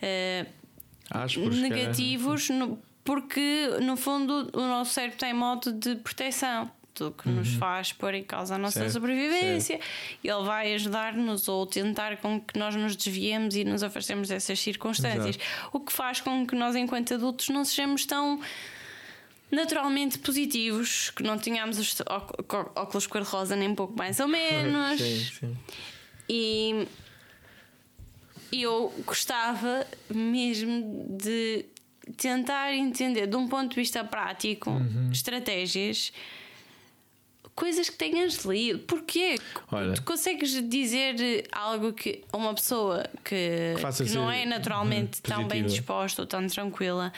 [0.00, 0.46] eh,
[1.10, 1.68] Ásperos, cara.
[1.68, 6.70] negativos, no- porque no fundo o nosso cérebro tem modo de proteção.
[6.94, 8.84] Tudo que nos faz pôr em causa a nossa Uhum.
[8.84, 9.80] Certo, sobrevivência,
[10.22, 15.38] ele vai ajudar-nos ou tentar com que nós nos desviemos e nos afastemos dessas circunstâncias.
[15.72, 18.40] O que faz com que nós, enquanto adultos, não sejamos tão
[19.50, 21.96] naturalmente positivos, que não tenhamos os
[22.74, 25.00] óculos cor-de-rosa nem um pouco mais ou menos.
[25.00, 25.56] Sim, sim.
[26.28, 26.86] E
[28.62, 31.64] eu gostava mesmo de
[32.16, 35.10] tentar entender de um ponto de vista prático Uhum.
[35.12, 36.12] estratégias.
[37.54, 38.78] Coisas que tenhas lido.
[38.80, 39.36] Porquê?
[39.70, 39.92] Olha.
[39.94, 45.36] Tu consegues dizer algo que uma pessoa que, Que que não é naturalmente uhum, tão
[45.48, 45.68] bem positiva.
[45.68, 47.12] disposta ou tão tranquila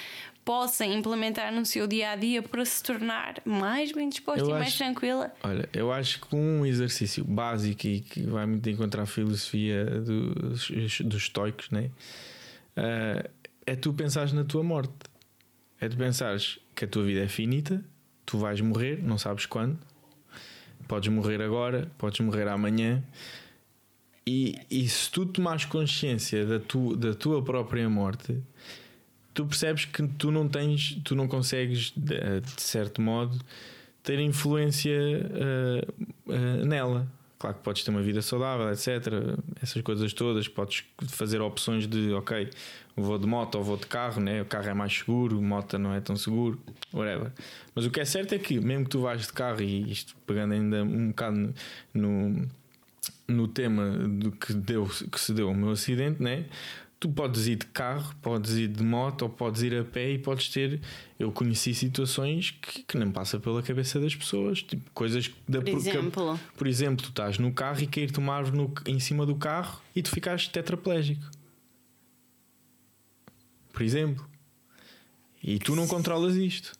[0.44, 4.52] possa implementar no seu dia a dia para se tornar mais bem disposta Eu e
[4.52, 5.32] mais acho- tranquila?
[5.42, 10.68] Olha, eu acho que um exercício básico e que vai muito encontrar a filosofia dos,
[11.00, 11.90] dos estoicos, né?
[12.76, 13.24] Ah,
[13.64, 14.92] é tu pensares na tua morte.
[15.80, 17.82] É tu pensares que a tua vida é finita,
[18.26, 19.78] tu vais morrer, não sabes quando.
[20.86, 23.02] Podes morrer agora, podes morrer amanhã.
[24.26, 28.40] E, e se tu tomares consciência da, tu, da tua própria morte,
[29.34, 33.38] tu percebes que tu não tens, tu não consegues, de, de certo modo,
[34.02, 35.86] ter influência eh,
[36.28, 37.06] eh, nela.
[37.44, 38.88] Claro que podes ter uma vida saudável, etc.
[39.60, 42.48] Essas coisas todas, podes fazer opções de ok,
[42.96, 44.40] vou de moto ou vou de carro, né?
[44.40, 46.58] o carro é mais seguro, moto não é tão seguro,
[46.90, 47.30] whatever.
[47.74, 50.16] Mas o que é certo é que, mesmo que tu vais de carro, e isto
[50.26, 51.54] pegando ainda um bocado
[51.92, 52.48] no,
[53.28, 56.46] no tema do que, deu, que se deu o meu acidente, né?
[57.04, 60.18] Tu podes ir de carro, podes ir de moto ou podes ir a pé e
[60.18, 60.80] podes ter.
[61.18, 65.68] Eu conheci situações que, que não passa pela cabeça das pessoas, tipo coisas da Por
[65.68, 69.36] exemplo, por exemplo, tu estás no carro e cair-te uma árvore no- em cima do
[69.36, 71.30] carro e tu ficaste tetraplégico.
[73.70, 74.26] Por exemplo.
[75.42, 76.72] E tu não controlas isto.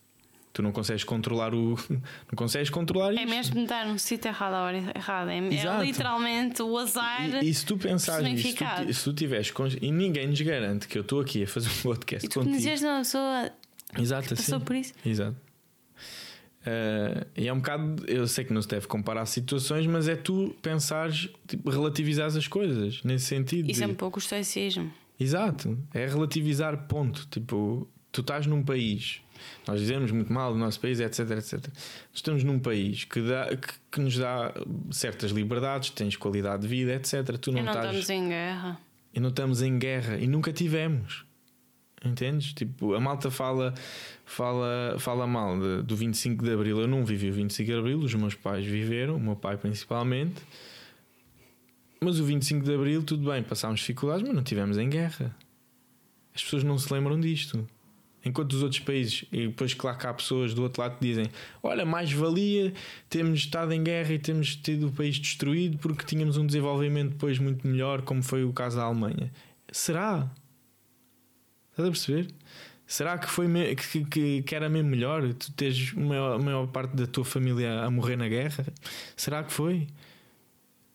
[0.55, 1.75] Tu não consegues controlar o.
[1.91, 3.23] Não consegues controlar isto.
[3.23, 5.35] é mesmo estar no sítio errado à hora errada.
[5.35, 7.43] É, é literalmente o azar.
[7.43, 8.55] E, e se tu pensares nisso, se
[8.87, 9.53] tu, se tu tiveres.
[9.83, 12.57] E ninguém nos garante que eu estou aqui a fazer um podcast E tu contigo.
[12.57, 13.51] conheces uma pessoa
[13.99, 14.65] Exato, que passou assim.
[14.65, 14.95] por isso?
[15.05, 15.37] Exato.
[16.67, 18.05] Eh, e é um bocado.
[18.07, 22.47] Eu sei que não se deve comparar situações, mas é tu pensares, tipo, relativizares as
[22.49, 23.71] coisas nesse sentido.
[23.71, 24.91] Isso é de- um pouco o estoicismo.
[25.19, 27.27] Exato, é relativizar, ponto.
[27.31, 29.21] Tipo, tu estás num país,
[29.67, 31.67] nós dizemos muito mal do nosso país, etc, etc.
[32.13, 34.53] Estamos num país que, dá, que, que nos dá
[34.91, 37.37] certas liberdades, tens qualidade de vida, etc.
[37.39, 37.87] Tu E não, não estás.
[37.97, 38.81] estamos em guerra.
[39.15, 41.25] E não estamos em guerra e nunca tivemos.
[42.05, 42.53] Entendes?
[42.53, 43.73] Tipo, a malta fala,
[44.27, 46.79] fala, fala mal de- do 25 de Abril.
[46.81, 50.43] Eu não vivi o 25 de Abril, os meus pais viveram, o meu pai principalmente.
[52.01, 55.35] Mas o 25 de Abril, tudo bem, passámos dificuldades, mas não tivemos em guerra.
[56.35, 57.67] As pessoas não se lembram disto.
[58.25, 61.27] Enquanto os outros países, e depois claro que há pessoas do outro lado que dizem:
[61.63, 62.73] Olha, mais valia
[63.09, 67.39] termos estado em guerra e termos tido o país destruído porque tínhamos um desenvolvimento depois
[67.39, 69.31] muito melhor, como foi o caso da Alemanha.
[69.71, 70.31] Será?
[71.71, 72.29] Estás a perceber?
[72.87, 76.95] Será que, foi que, que, que era mesmo melhor tu teres a maior, maior parte
[76.95, 78.67] da tua família a morrer na guerra?
[79.17, 79.87] Será que foi?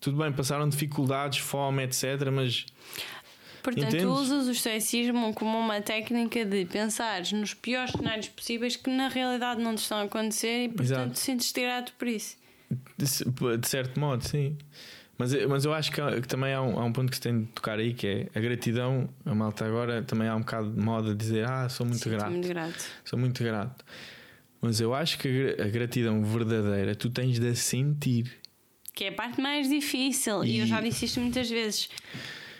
[0.00, 2.30] Tudo bem, passaram dificuldades, fome, etc.
[2.32, 2.64] Mas
[3.62, 4.06] Portanto, Entendes?
[4.06, 9.62] usas o estoicismo como uma técnica de pensar nos piores cenários possíveis que na realidade
[9.62, 11.18] não te estão a acontecer e, portanto, Exato.
[11.18, 12.36] sentes-te grato por isso.
[12.96, 14.56] De, de certo modo, sim.
[15.18, 17.40] Mas, mas eu acho que, que também há um, há um ponto que se tem
[17.42, 19.08] de tocar aí que é a gratidão.
[19.26, 22.16] A malta agora também há um bocado de moda de dizer Ah, sou muito Sinto-me
[22.16, 22.30] grato.
[22.32, 22.84] muito grato.
[23.04, 23.84] Sou muito grato.
[24.62, 28.32] Mas eu acho que a gra- a gratidão verdadeira tu tens de a sentir.
[28.94, 30.42] Que é a parte mais difícil.
[30.44, 31.88] E, eu E- já disse isto muitas vezes.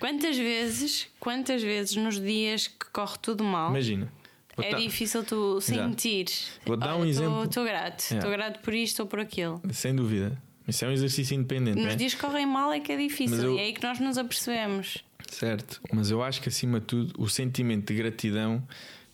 [0.00, 4.10] Quantas vezes, quantas vezes nos dias que corre tudo mal Imagina.
[4.58, 6.26] é difícil tu sentir.
[6.66, 8.00] Vou dar um "Olha, exemplo." Estou grato.
[8.00, 9.60] Estou grato por isto ou por aquilo.
[9.72, 10.40] Sem dúvida.
[10.66, 11.80] Isso é um exercício independente.
[11.80, 11.96] Nos é?
[11.96, 13.36] dias que correm mal é que é difícil.
[13.42, 15.04] Eu- E é aí que nós nos apercebemos.
[15.28, 18.66] Certo, mas eu acho que acima de tudo o sentimento de gratidão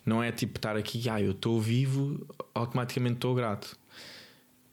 [0.04, 3.76] não é tipo estar aqui, ah, eu estou vivo, automaticamente estou grato.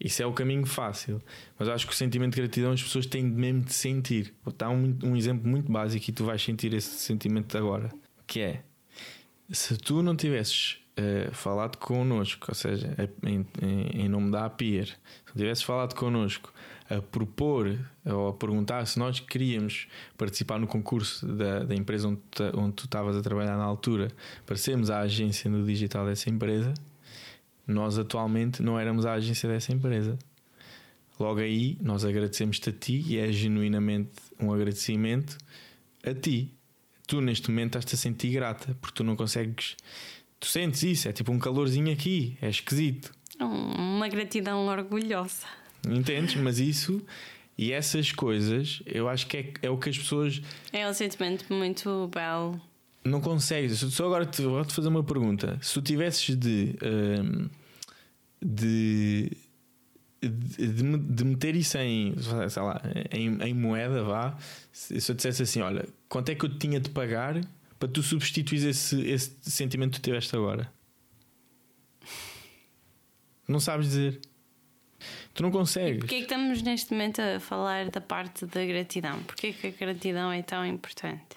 [0.04, 1.22] Isso é o caminho fácil.
[1.58, 4.34] Mas acho que o sentimento de gratidão as pessoas têm mesmo de sentir.
[4.44, 7.90] Vou dar um, um exemplo muito básico e tu vais sentir esse sentimento agora.
[8.28, 8.64] Que é
[9.50, 14.88] se tu não tivesses eh, falado connosco, ou seja, em, em- em nome da APIR,
[14.88, 14.96] se
[15.28, 16.54] não tivesses falado connosco
[16.90, 19.88] a propor ou a perguntar se nós queríamos
[20.18, 22.20] participar no concurso da, da empresa onde,
[22.56, 24.10] onde tu estavas a trabalhar na altura
[24.46, 26.74] para sermos a agência no digital dessa empresa,
[27.68, 30.18] nós atualmente não éramos a agência dessa empresa.
[31.20, 35.38] Logo aí, nós agradecemos-te a ti e é genuinamente um agradecimento
[36.06, 36.52] a ti.
[37.08, 39.76] Tu, neste momento, estás-te a sentir grata porque tu não consegues.
[40.40, 43.14] Tu sentes isso, é tipo um calorzinho aqui, é esquisito.
[43.40, 45.46] Um- Uma gratidão orgulhosa.
[45.88, 46.36] Entendes?
[46.36, 47.02] Mas isso
[47.58, 50.42] e essas coisas, eu acho que é, é o que as pessoas
[50.72, 52.60] É um sentimento muito belo.
[53.04, 53.80] Não consegues.
[53.80, 55.58] Se- Só agora te, vou-te fazer uma pergunta.
[55.62, 56.76] Se tu tivesses de.
[56.84, 57.50] hum,
[58.44, 59.32] de.
[60.22, 62.16] De, de- meter isso em,
[62.50, 62.82] sei lá,
[63.12, 64.38] em, em moeda, vá.
[64.72, 67.42] Se se eu dissesse assim: olha, quanto é que eu te tinha de pagar
[67.78, 70.72] para tu substituir esse, esse sentimento que tu tiveste agora?
[73.48, 74.22] Não sabes dizer.
[75.34, 76.00] Tu não consegues.
[76.00, 79.22] Porquê é que estamos neste momento a falar da parte da gratidão?
[79.24, 81.36] Porquê que a gratidão é tão importante?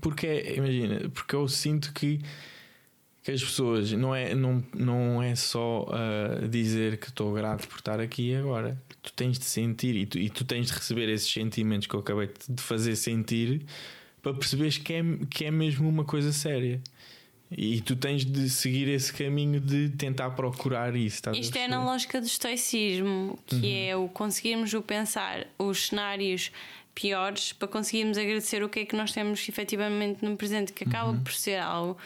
[0.00, 2.20] Porque, imagina, porque eu sinto que,
[3.22, 7.78] que as pessoas não é, não, não é só ah, dizer que estou grato por
[7.78, 8.80] estar aqui agora.
[9.02, 12.00] Tu tens de sentir e tu, e tu tens de receber esses sentimentos que eu
[12.00, 13.64] acabei de fazer sentir
[14.20, 16.80] para perceberes que é, que é mesmo uma coisa séria.
[17.48, 21.22] E tu tens de seguir esse caminho de tentar procurar isso.
[21.32, 23.62] Isto é na lógica do estoicismo, que Uhum.
[23.64, 26.50] é o conseguirmos o pensar os cenários
[26.96, 31.10] piores para conseguirmos agradecer o que é que nós temos efetivamente no presente, que acaba
[31.10, 31.22] Uhum.
[31.22, 31.96] por ser algo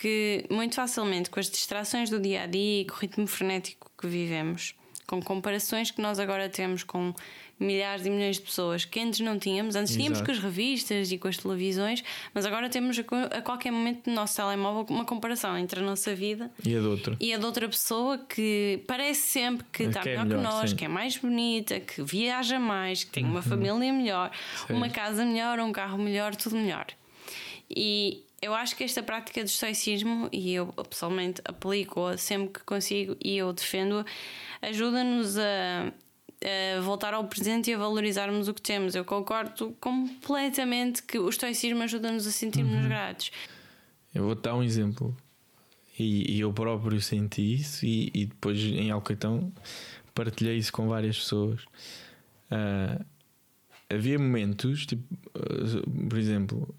[0.00, 3.90] que muito facilmente, com as distrações do dia a dia e com o ritmo frenético
[3.96, 4.74] que vivemos,
[5.06, 7.14] com comparações que nós agora temos com
[7.60, 10.26] milhares e milhões de pessoas que antes não tínhamos, antes tínhamos Exato.
[10.26, 12.02] com as revistas e com as televisões,
[12.34, 12.98] mas agora temos
[13.30, 16.86] a qualquer momento no nosso telemóvel uma comparação entre a nossa vida E a de
[16.86, 17.16] outro.
[17.20, 20.42] e a de outra pessoa que parece sempre que Que está é melhor, melhor, que
[20.44, 20.76] nós, sim.
[20.76, 24.32] que é mais bonita, que viaja mais, que tem uma família melhor,
[24.66, 24.72] Sim.
[24.74, 26.86] uma casa melhor, um carro melhor, tudo melhor.
[27.70, 33.16] E eu acho que esta prática do estoicismo, e eu pessoalmente aplico-a sempre que consigo
[33.24, 34.04] e eu defendo-a,
[34.60, 35.92] ajuda-nos a,
[36.76, 38.94] a voltar ao presente e a valorizarmos o que temos.
[38.94, 43.32] Eu concordo completamente que o estoicismo ajuda-nos a sentirmos gratos.
[44.14, 45.16] Eu vou-te dar um exemplo.
[45.98, 49.52] E, e eu próprio senti isso, e, e depois em Alcaitão
[50.12, 51.62] partilhei isso com várias pessoas.
[52.50, 53.00] Ah,
[53.88, 55.02] havia momentos, tipo,
[55.34, 56.74] ah, por exemplo,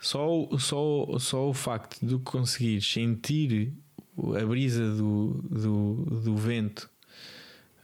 [0.00, 3.72] só, o- só, só o facto de conseguir sentir
[4.40, 6.88] a brisa do, do, do vento,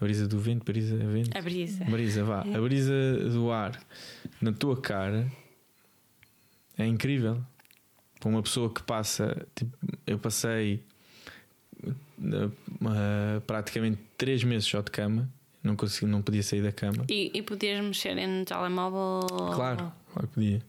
[0.00, 1.84] a brisa do vento, brisa, vento, A brisa.
[1.84, 2.92] brisa, vá, a brisa
[3.30, 3.80] do ar
[4.40, 5.30] na tua cara
[6.76, 7.40] é incrível.
[8.20, 10.82] Para uma pessoa que passa, tipo, eu passei
[11.86, 15.30] uh, praticamente três meses só de cama,
[15.64, 17.06] não consegui, não podia sair da cama.
[17.08, 19.26] E, e podias mexer no telemóvel?
[19.54, 20.62] Claro, claro que podia.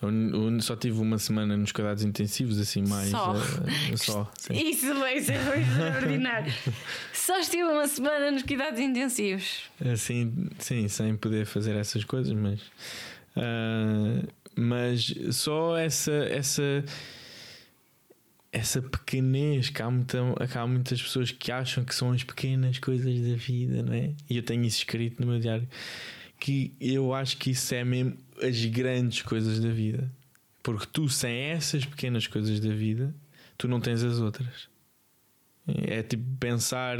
[0.00, 3.10] Eu, eu só tive uma semana nos cuidados intensivos, assim, mais.
[3.10, 3.32] Só.
[3.32, 4.54] uh, só sim.
[4.54, 6.52] Isso vai ser extraordinário.
[7.12, 9.62] Só estive uma semana nos cuidados intensivos.
[9.84, 12.60] Assim, sim, sem poder fazer essas coisas, mas.
[13.34, 14.22] ah,
[14.54, 16.12] mas só essa.
[16.12, 16.84] essa
[18.56, 20.18] essa pequenez que há, muita,
[20.50, 24.12] que há muitas pessoas que acham que são as pequenas coisas da vida, não é?
[24.30, 25.68] E eu tenho isso escrito no meu diário
[26.40, 30.10] que eu acho que isso é mesmo as grandes coisas da vida,
[30.62, 33.14] porque tu sem essas pequenas coisas da vida,
[33.58, 34.68] tu não tens as outras.
[35.66, 36.98] É tipo pensar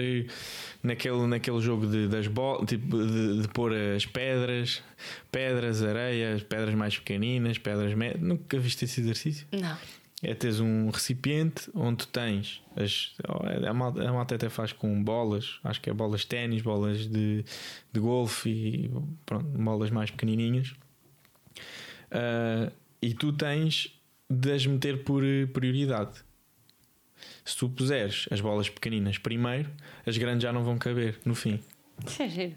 [0.83, 4.83] naquele, naquele jogo de, das bolas, tipo de, de pôr as pedras,
[5.31, 8.21] pedras, areias, pedras mais pequeninas, pedras médias.
[8.21, 9.47] Nunca viste esse exercício?
[9.53, 9.79] Não.
[10.23, 13.15] É teres um recipiente onde tu tens as,
[13.69, 17.07] a, malta, a malta até faz com bolas, acho que é bolas de ténis, bolas
[17.07, 17.45] de,
[17.93, 18.91] de golfe e
[19.27, 20.75] pronto, bolas mais pequenininhas.
[22.11, 23.93] Ah, e tu tens
[24.29, 26.25] de as meter por prioridade.
[27.45, 29.71] Se tu puseres as bolas pequeninas primeiro,
[30.05, 31.61] as grandes já não vão caber no fim.
[32.07, 32.57] Isso é giro.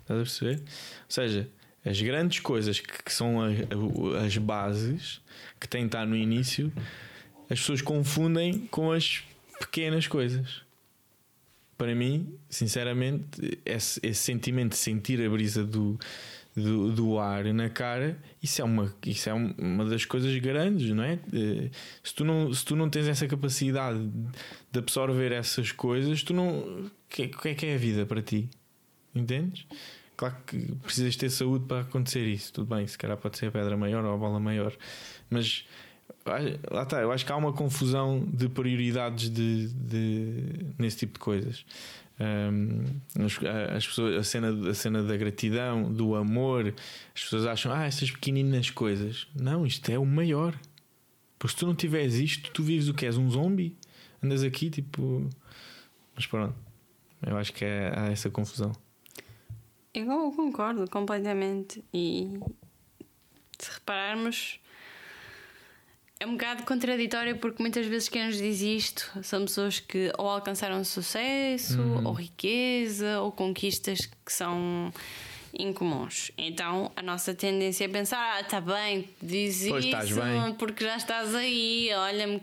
[0.00, 0.58] Estás a perceber?
[0.60, 0.64] Ou
[1.08, 1.48] seja,
[1.84, 5.20] as grandes coisas que, que são a- a- as bases
[5.60, 6.72] que de estar no início,
[7.50, 9.22] as pessoas confundem com as
[9.60, 10.62] pequenas coisas.
[11.76, 15.98] Para mim, sinceramente, esse, esse sentimento de sentir a brisa do,
[16.54, 20.90] do, do ar na cara, isso é, uma, isso é um- uma das coisas grandes,
[20.90, 21.18] não é?
[21.32, 21.70] Eh,
[22.02, 23.98] Se tu não, se tu não tens essa capacidade
[24.70, 26.58] de absorver essas coisas, tu não.
[26.60, 28.48] O que, que é que é a vida para ti?
[29.14, 29.66] Entendes?
[30.22, 32.52] Claro que precisas ter saúde para acontecer isso.
[32.52, 34.72] Tudo bem, se calhar pode ser a pedra maior ou a bola maior.
[35.28, 35.66] Mas
[36.24, 36.38] ah,
[36.70, 41.18] lá está, eu acho que há uma confusão de prioridades de, de- nesse tipo de
[41.18, 41.64] coisas.
[43.18, 46.72] As, as pessoas, a, cena, a cena da gratidão, do amor,
[47.12, 49.26] as pessoas acham, ah, essas pequeninas coisas.
[49.34, 50.56] Não, isto é o maior.
[51.36, 53.16] Porque se tu não tiveres isto, tu vives o que és?
[53.16, 53.76] Um zombie?
[54.22, 55.28] Andas aqui tipo.
[56.14, 56.54] Mas pronto,
[57.26, 58.70] eu acho que é, há essa confusão.
[59.94, 61.84] Eu concordo completamente.
[61.92, 62.38] E
[63.58, 64.58] se repararmos,
[66.18, 70.28] é um bocado contraditório porque muitas vezes quem nos diz isto são pessoas que ou
[70.28, 72.06] alcançaram sucesso, Uhum.
[72.06, 74.92] ou riqueza, ou conquistas que são
[75.52, 76.32] incomuns.
[76.38, 80.84] Então a nossa tendência é pensar: ah, tá bem, diz Pois, isso estás bem." porque
[80.84, 82.42] já estás aí, olha-me.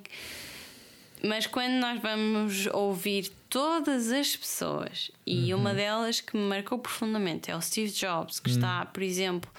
[1.23, 5.59] Mas quando nós vamos ouvir todas as pessoas, e Uhum.
[5.59, 9.49] uma delas que me marcou profundamente é o Steve Jobs, que está, por exemplo,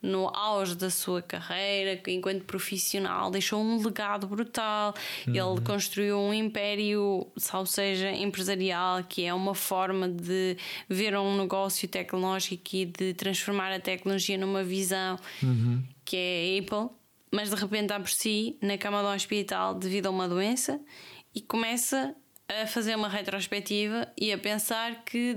[0.00, 4.94] no auge da sua carreira, enquanto profissional deixou um legado brutal.
[5.26, 5.34] Uhum.
[5.54, 10.56] Ele construiu um império, ou seja, empresarial, que é uma forma de
[10.88, 15.82] ver um negócio tecnológico e de transformar a tecnologia numa visão Uhum.
[16.04, 16.96] que é a Apple,
[17.30, 20.80] mas de repente está por si na cama do hospital devido a uma doença
[21.34, 22.14] e começa
[22.48, 25.36] a fazer uma retrospectiva e a pensar que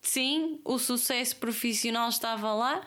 [0.00, 2.82] sim, o sucesso profissional estava lá,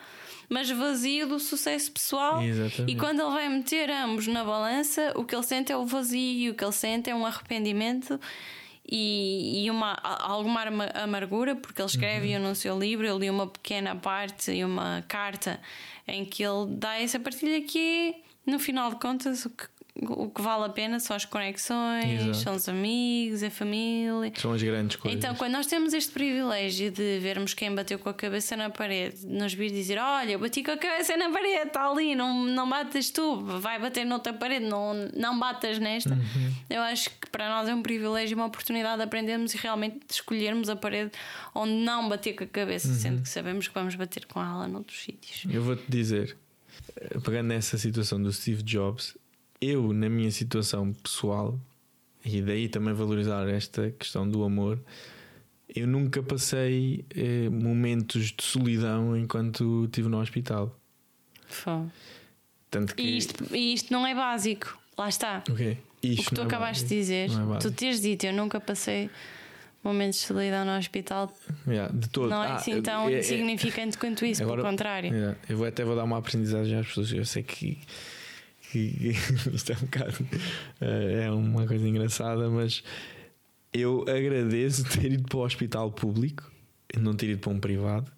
[0.48, 2.42] mas vazio do sucesso pessoal.
[2.42, 2.92] Exatamente.
[2.92, 6.52] E quando ele vai meter ambos na balança, o que ele sente é o vazio,
[6.52, 8.20] o que ele sente é um arrependimento.
[8.88, 10.62] E, e uma, alguma
[10.94, 15.60] amargura, porque ele escreve no seu livro, eu li uma pequena parte e uma carta
[16.06, 18.14] em que ele dá essa partilha que
[18.48, 19.66] é, no final de contas, o que,
[20.02, 22.36] o que vale a pena são as conexões, Exato.
[22.36, 24.32] são os amigos, a família.
[24.36, 25.18] São as grandes coisas.
[25.18, 29.18] Então, quando nós temos este privilégio de vermos quem bateu com a cabeça na parede,
[29.20, 32.44] de nos vir dizer: Olha, eu bati com a cabeça na parede, está ali, não,
[32.44, 36.14] não batas tu, vai bater noutra parede, não, não batas nesta.
[36.14, 36.52] Uhum.
[36.68, 40.00] Eu acho que para nós é um privilégio e uma oportunidade de aprendermos e realmente
[40.10, 41.12] escolhermos a parede
[41.54, 42.94] onde não bater com a cabeça, Uhum.
[42.94, 45.44] sendo que sabemos que vamos bater com ela noutros sítios.
[45.52, 46.36] Eu vou-te dizer,
[46.96, 49.16] eh, pegando nessa situação do Steve Jobs,
[49.60, 51.58] eu, na minha situação pessoal,
[52.24, 54.78] e daí também valorizar esta questão do amor,
[55.74, 60.74] eu nunca passei eh, momentos de solidão enquanto estive no hospital.
[61.48, 61.84] Fó.
[62.70, 63.02] Tanto que.
[63.02, 65.42] E isto, e isto não é básico, lá está.
[65.50, 65.76] O quê?
[66.02, 66.88] Isto o que tu é acabaste básico.
[66.88, 69.08] de dizer, é tu teres dito, eu nunca passei
[69.82, 71.32] momentos de solidão no hospital,
[71.66, 72.28] Yeah, de todo.
[72.28, 75.12] não é Ah, assim tão é- é- insignificante quanto isso, Agora- pelo contrário.
[75.14, 77.12] Yeah, eu vou até vou dar uma aprendizagem às pessoas.
[77.12, 77.78] Eu sei que,
[78.76, 79.10] que
[79.54, 80.26] isto é um bocado
[80.80, 82.82] eh, é uma coisa engraçada, mas
[83.72, 86.50] eu agradeço ter ido para o hospital público
[86.94, 88.12] e não ter ido para um privado.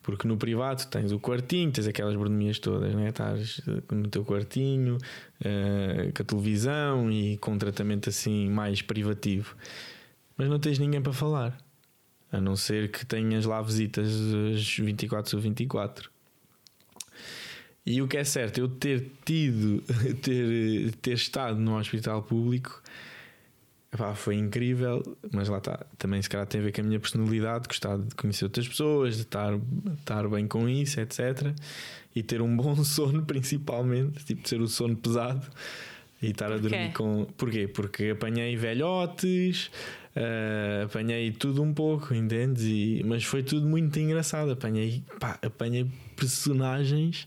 [0.00, 3.08] Porque no privado tens o quartinho, tens aquelas burnomias todas, né?
[3.08, 4.96] estás eh, no teu quartinho,
[5.44, 9.56] eh, com a televisão e com um tratamento assim mais privativo,
[10.36, 11.58] mas não tens ninguém para falar.
[12.30, 14.08] A não ser que tenhas lá visitas
[14.54, 16.15] às 24 sobre 24.
[17.86, 19.80] E o que é certo, eu ter tido,
[20.20, 22.82] ter, ter estado no hospital público
[23.96, 25.84] epá, foi incrível, mas lá está.
[25.98, 29.16] Também se calhar tem a ver com a minha personalidade, gostar de conhecer outras pessoas,
[29.16, 29.58] de estar,
[29.98, 31.54] estar bem com isso, etc.
[32.14, 35.46] E ter um bom sono, principalmente, tipo ter o sono pesado
[36.22, 36.68] e estar a Porquê?
[36.68, 37.24] dormir com.
[37.36, 37.68] Porquê?
[37.68, 39.70] Porque apanhei velhotes,
[40.14, 42.62] eh, apanhei tudo um pouco, entendes?
[42.64, 44.50] E, mas foi tudo muito engraçado.
[44.50, 47.26] Apanhei, pá, apanhei personagens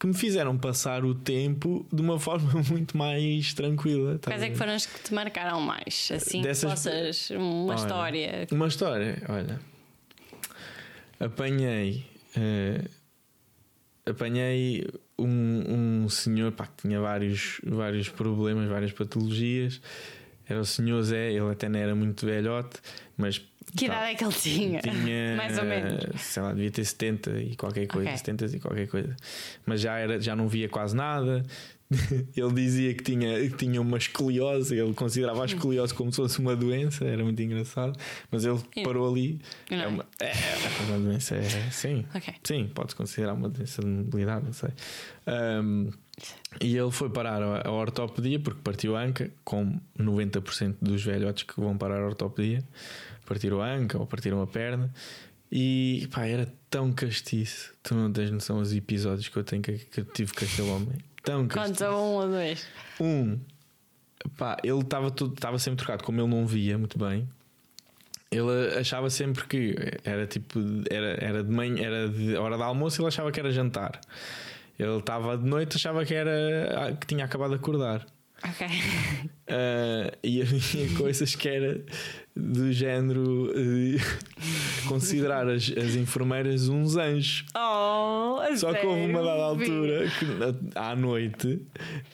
[0.00, 4.14] que me fizeram passar o tempo de uma forma muito mais tranquila.
[4.16, 6.08] estás Quais é que foram as que te marcaram mais?
[6.12, 8.48] Assim, Dessas- possas, uma Olha, história.
[8.50, 9.60] Uma história, olha.
[11.18, 12.04] Apanhei.
[12.36, 12.82] eh,
[14.06, 14.86] apanhei
[15.18, 19.80] um, um senhor pá, que tinha vários, vários problemas, várias patologias.
[20.48, 22.78] Era o senhor Zé, ele até não era muito velhote,
[23.20, 23.40] mas.
[23.76, 24.80] Que idade é que ele tinha?
[24.80, 26.04] tinha, Mais ou menos.
[26.20, 28.18] Sei lá, devia ter 70 e qualquer coisa, Ok.
[28.18, 29.14] 70 e qualquer coisa.
[29.64, 31.44] Mas já, era, já não via quase nada.
[32.36, 36.38] Ele dizia que tinha, que tinha uma escoliose, ele considerava a escoliose como se fosse
[36.38, 37.98] uma doença, era muito engraçado.
[38.30, 39.40] Mas ele E- parou ali.
[39.68, 39.86] não É é?
[39.88, 42.04] uma, é, é uma doença, é, sim.
[42.14, 42.32] Ok.
[42.44, 44.70] Sim, pode-se considerar uma doença de mobilidade, não sei.
[45.26, 45.90] Ahm,
[46.60, 51.42] e ele foi parar a, a ortopedia porque partiu a anca, como 90% dos velhotes
[51.42, 52.62] que vão parar a ortopedia,
[53.30, 54.92] partiram a anca ou partiram a perna.
[55.52, 57.72] E pá, era tão castiço.
[57.82, 60.68] Tu não tens noção dos episódios que eu tenho que, que eu tive com aquele
[60.68, 60.98] homem.
[61.22, 61.84] Tão castiço.
[61.84, 62.66] Conta um ou dois.
[63.00, 63.38] Um,
[64.36, 67.28] pá, ele estava tudo- estava sempre trocado, como ele não via muito bem.
[68.32, 69.74] Ele achava sempre que
[70.04, 70.58] era tipo,
[70.88, 74.00] era, era de manhã, era de hora de almoço, ele achava que era jantar.
[74.78, 78.06] Ele estava de noite, achava que era que tinha acabado de acordar.
[78.44, 78.66] Ok.
[79.52, 81.84] Ah, e havia coisas que era
[82.36, 83.52] do género
[84.86, 87.44] considerar as, as enfermeiras uns anjos.
[87.56, 90.26] Oh, Só que houve uma dada altura, que,
[90.78, 91.60] à noite,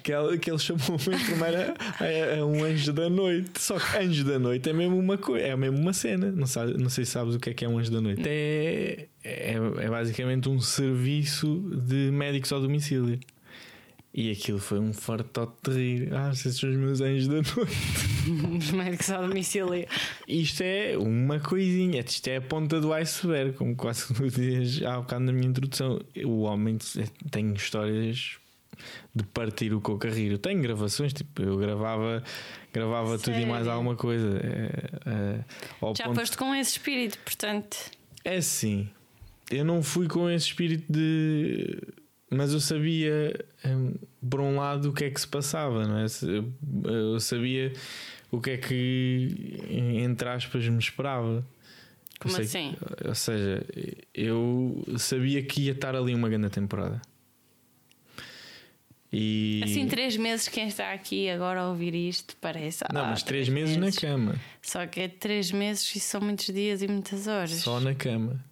[0.03, 3.61] que ele, que ele chamou uma enfermeira a, a um anjo da noite.
[3.61, 6.33] Só que anjo da noite é mesmo uma coisa, é mesmo uma cena.
[6.33, 8.23] Não, sabe, não sei se sabes o que é que é um anjo da noite.
[8.27, 13.21] É, é, é basicamente um serviço de médicos ao domicílio.
[14.17, 16.15] E aquilo foi um fartote de rir.
[16.15, 17.53] Ah, esses são os meus anjos da noite.
[18.59, 19.87] Os médicos ao domicílio.
[20.27, 24.97] Isto é uma coisinha, isto é a ponta do iceberg, como quase tu dizias há
[25.01, 26.01] bocado na minha introdução.
[26.25, 26.79] O homem
[27.31, 28.39] tem histórias
[29.15, 29.83] de partir o.
[30.33, 32.23] Eu tenho gravações, tipo, eu gravava,
[32.73, 34.39] gravava tudo e mais alguma coisa.
[34.43, 35.45] É, é,
[35.95, 37.77] Já ponto- foste com esse espírito, portanto.
[38.25, 38.89] é assim,
[39.51, 41.79] eu não fui com esse espírito de.
[42.31, 43.95] Mas eu sabia, hum,
[44.29, 46.07] por um lado, o que é que se passava, não é?
[46.85, 47.73] Eu sabia
[48.31, 49.59] o que é que,
[50.03, 51.47] entre aspas, me esperava.
[52.19, 52.75] Como sei- assim?
[53.07, 53.65] Ou seja,
[54.13, 57.01] eu sabia que ia estar ali uma grande temporada.
[59.13, 59.61] E.
[59.65, 62.85] Assim, três meses, quem está aqui agora a ouvir isto parece.
[62.93, 64.35] não, ah, mas três meses na cama.
[64.61, 67.53] Só que é três meses e são muitos dias e muitas horas.
[67.53, 68.45] Só na cama.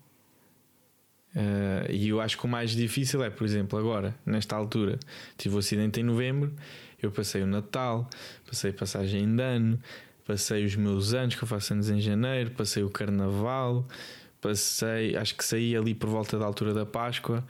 [1.34, 4.98] Eh, e eu acho que o mais difícil é, por exemplo, agora, nesta altura,
[5.36, 6.52] tive o acidente em novembro,
[7.02, 8.08] eu passei o Natal,
[8.46, 9.80] passei passagem de ano,
[10.26, 13.86] passei os meus anos, que eu faço anos em janeiro, passei o Carnaval,
[14.40, 17.44] passei, acho que saí ali por volta da altura da Páscoa.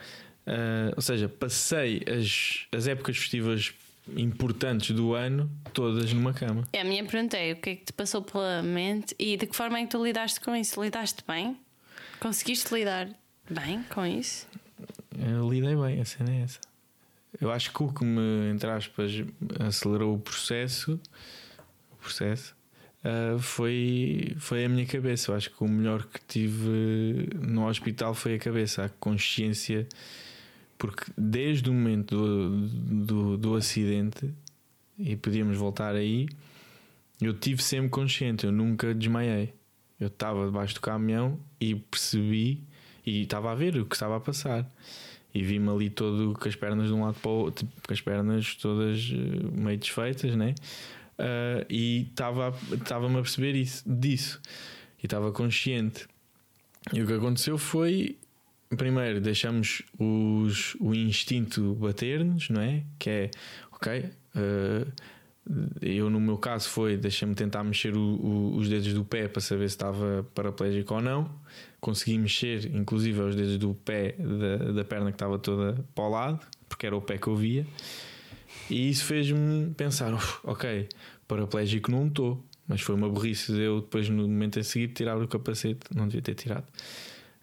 [0.47, 3.75] Eh, ou seja, passei as, as épocas festivas
[4.17, 6.65] importantes do ano todas numa cama.
[6.73, 9.47] É, A minha pergunta é: o que é que te passou pela mente e de
[9.47, 10.83] que forma é que tu lidaste com isso?
[10.83, 11.57] Lidaste bem?
[12.21, 13.09] Conseguiste lidar
[13.49, 14.47] bem com isso?
[15.19, 16.61] Eu lidei bem, a cena é essa.
[17.41, 19.13] Eu acho que o que me, entre aspas,
[19.61, 21.01] acelerou o processo,
[21.93, 22.55] o processo
[23.05, 25.31] ah, foi, foi a minha cabeça.
[25.31, 29.87] Eu acho que o melhor que tive no hospital foi a cabeça, a consciência,
[30.79, 32.69] porque desde o momento do,
[33.05, 34.33] do, do acidente,
[34.99, 36.29] e podíamos voltar aí,
[37.21, 39.53] eu tive sempre consciente, eu nunca desmaiei.
[40.01, 42.63] Eu estava debaixo do caminhão e percebi
[43.05, 44.69] e estava a ver o que estava a passar.
[45.35, 47.93] E vi-me ali todo com as pernas de um lado para o outro, tipo, com
[47.93, 50.55] as pernas todas eh, meio desfeitas, né?
[51.19, 54.41] Ah, e estava- estava-me a perceber isso, disso.
[55.03, 56.07] E estava consciente.
[56.93, 58.17] E o que aconteceu foi.
[58.77, 62.83] Primeiro, deixamos os, o instinto bater-nos, não é?
[62.99, 63.31] Que é,
[63.73, 64.05] ok,
[64.37, 64.87] ah,
[65.83, 69.41] eu no meu caso foi, deixa-me tentar mexer o- o- os dedos do pé para
[69.41, 71.31] saber se estava paraplégico ou não.
[71.81, 76.09] Consegui mexer, inclusive, os dedos do pé da, da perna que estava toda para o
[76.09, 77.67] lado, porque era o pé que eu via.
[78.71, 80.89] E isso fez-me pensar: "Uf, ok,
[81.29, 85.19] paraplégico não estou, mas foi uma burrice de eu depois, no momento a seguir, tirar
[85.19, 85.81] o capacete.
[85.95, 86.65] Não devia ter tirado.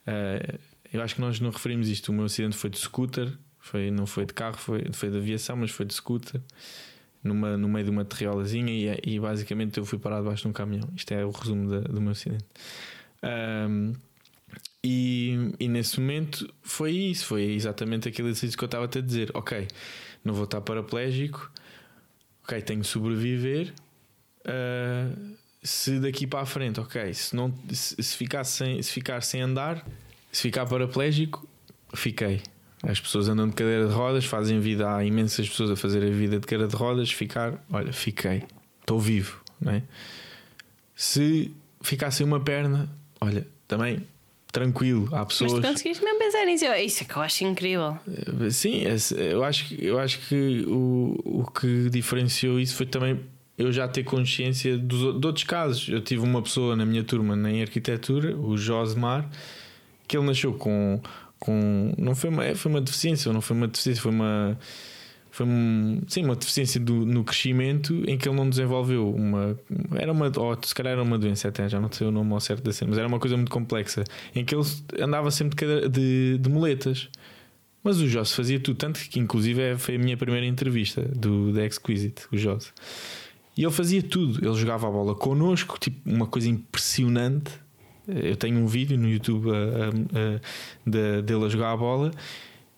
[0.07, 0.57] Ah,
[0.91, 2.09] eu acho que nós não referimos isto.
[2.09, 5.55] O meu acidente foi de scooter, foi, não foi de carro, foi, foi de aviação,
[5.55, 6.41] mas foi de scooter.
[7.23, 10.53] Numa, no meio de uma terriolazinha e, e basicamente eu fui parado debaixo de um
[10.53, 10.89] caminhão.
[10.95, 12.45] Isto é o resumo da- do meu acidente.
[13.21, 13.93] Ahm,
[14.83, 19.01] e, e nesse momento foi isso, foi exatamente aquele exercício que eu estava a te
[19.01, 19.29] dizer.
[19.35, 19.67] Ok,
[20.25, 21.51] não vou estar paraplégico,
[22.43, 23.71] ok, tenho que sobreviver.
[24.45, 25.11] Ah,
[25.63, 29.41] se daqui para a frente, ok, se, não, se, se ficar sem, se ficar sem
[29.41, 29.85] andar,
[30.31, 31.47] se ficar paraplégico,
[31.93, 32.41] fiquei.
[32.83, 36.09] As pessoas andam de cadeira de rodas, fazem vida, há imensas pessoas a fazer a
[36.09, 38.43] vida de cadeira de rodas, ficar, olha, fiquei,
[38.81, 39.83] estou vivo, não é?
[40.95, 41.51] Se
[41.81, 44.05] ficar sem uma perna, olha, também
[44.51, 45.53] tranquilo, há Mas pessoas.
[45.53, 46.65] tu conseguiste mesmo pensar nisso?
[46.65, 47.97] Isso é que eu acho incrível.
[48.51, 53.19] Sim, esse- eu acho, que- eu acho que o, o que diferenciou isso foi também
[53.57, 55.87] eu já ter consciência dos, de outros casos.
[55.87, 59.29] Eu tive uma pessoa na minha turma em arquitetura, o Josmar,
[60.07, 60.99] que ele nasceu com.
[61.41, 64.57] Com não foi uma, foi uma deficiência, não foi uma deficiência, foi uma.
[65.33, 69.57] Foi um, sim, uma deficiência do- no crescimento em que ele não desenvolveu uma.
[69.95, 70.29] Era uma.
[70.37, 72.71] Ou se calhar era uma doença até, já não sei o nome ao certo da
[72.73, 74.03] cena, mas era uma coisa muito complexa
[74.35, 74.63] em que ele
[74.99, 77.07] andava sempre de, de, de muletas.
[77.83, 81.51] Mas o Joss fazia tudo, tanto que inclusive é- foi a minha primeira entrevista do
[81.53, 82.71] The Exquisite, o Joss.
[83.57, 84.45] E ele fazia tudo.
[84.45, 87.51] Ele jogava a bola connosco, tipo, uma coisa impressionante.
[88.07, 90.39] Eu tenho um vídeo no YouTube a- a-
[90.89, 92.11] de- dele a jogar a bola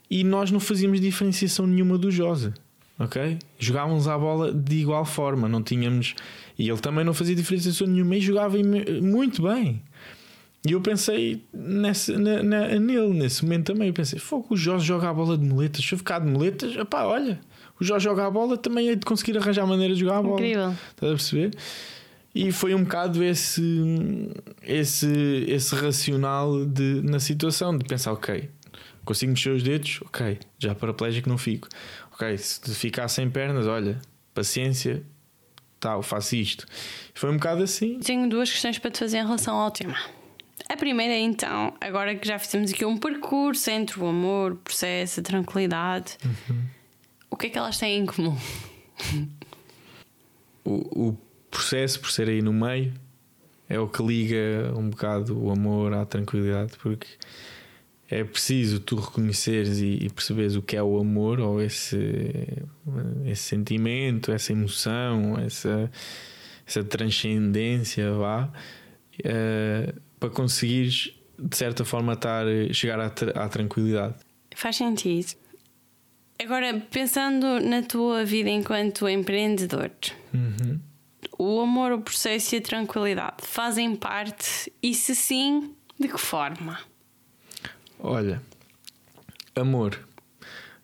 [0.09, 2.53] e nós não fazíamos diferenciação nenhuma do Josa.
[2.99, 3.39] Ok?
[3.57, 6.13] Jogávamos a bola de igual forma, não tínhamos.
[6.59, 8.55] E ele também não fazia diferenciação nenhuma e jogava
[9.01, 9.82] muito bem.
[10.65, 13.88] E eu pensei nesse, na, na- nele, nesse momento também.
[13.88, 15.84] Eu pensei: fogo, o Jorge joga a bola de muletas.
[15.84, 17.39] Se eu ficar de muletas, pá, olha,
[17.82, 20.39] o Jorge joga a bola, também hei de conseguir arranjar maneira de jogar a bola.
[20.39, 20.69] Incrível.
[20.91, 21.51] Estás a perceber?
[22.36, 23.61] E foi um bocado esse,
[24.63, 28.49] esse, esse racional de, na situação de pensar: ok,
[29.05, 31.67] consigo mexer os dedos, ok, já paraplégico não fico.
[32.11, 33.99] Ok, se ficar sem pernas, olha,
[34.34, 35.03] paciência,
[35.79, 36.65] tal, faço isto.
[37.13, 37.99] Foi um bocado assim.
[37.99, 39.97] Tenho duas questões para te fazer em relação ao tema.
[40.69, 45.19] A primeira então, agora que já fizemos aqui um percurso entre o amor, o processo,
[45.19, 46.17] a tranquilidade,
[47.29, 48.38] o que é que elas têm em comum?
[50.63, 51.17] o, o
[51.54, 52.91] processo, por ser aí no meio,
[53.70, 57.08] é o que liga um bocado o amor à tranquilidade, porque
[58.10, 61.97] é preciso tu reconheceres e, e perceberes o que é o amor ou esse,
[63.26, 65.89] esse sentimento, essa emoção, essa,
[66.68, 68.51] essa transcendência, vá,
[69.20, 74.16] uh, para conseguires de certa forma estar, chegar à, à tranquilidade.
[74.56, 75.34] Faz sentido.
[76.41, 79.91] Agora, pensando na tua vida enquanto empreendedor,
[80.34, 80.80] Uhum.
[81.43, 84.71] O amor, o processo e a tranquilidade fazem parte?
[84.81, 86.79] E se sim, de que forma?
[87.99, 88.41] Olha,
[89.55, 89.99] amor.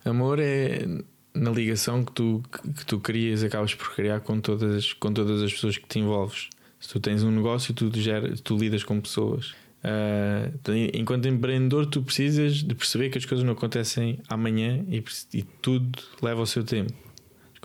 [0.03, 0.85] Amor é
[1.33, 2.43] na ligação que tu,
[2.75, 6.49] que tu crias, acabas por criar com todas, com todas as pessoas que te envolves.
[6.79, 9.53] Se tu tens um negócio, tu, gera, tu lidas com pessoas.
[9.81, 10.51] Uh,
[10.93, 15.03] enquanto empreendedor, tu precisas de perceber que as coisas não acontecem amanhã e,
[15.33, 16.93] e tudo leva o seu tempo.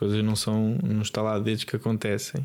[0.05, 2.45] As coisas não são no estalar de dedos que acontecem.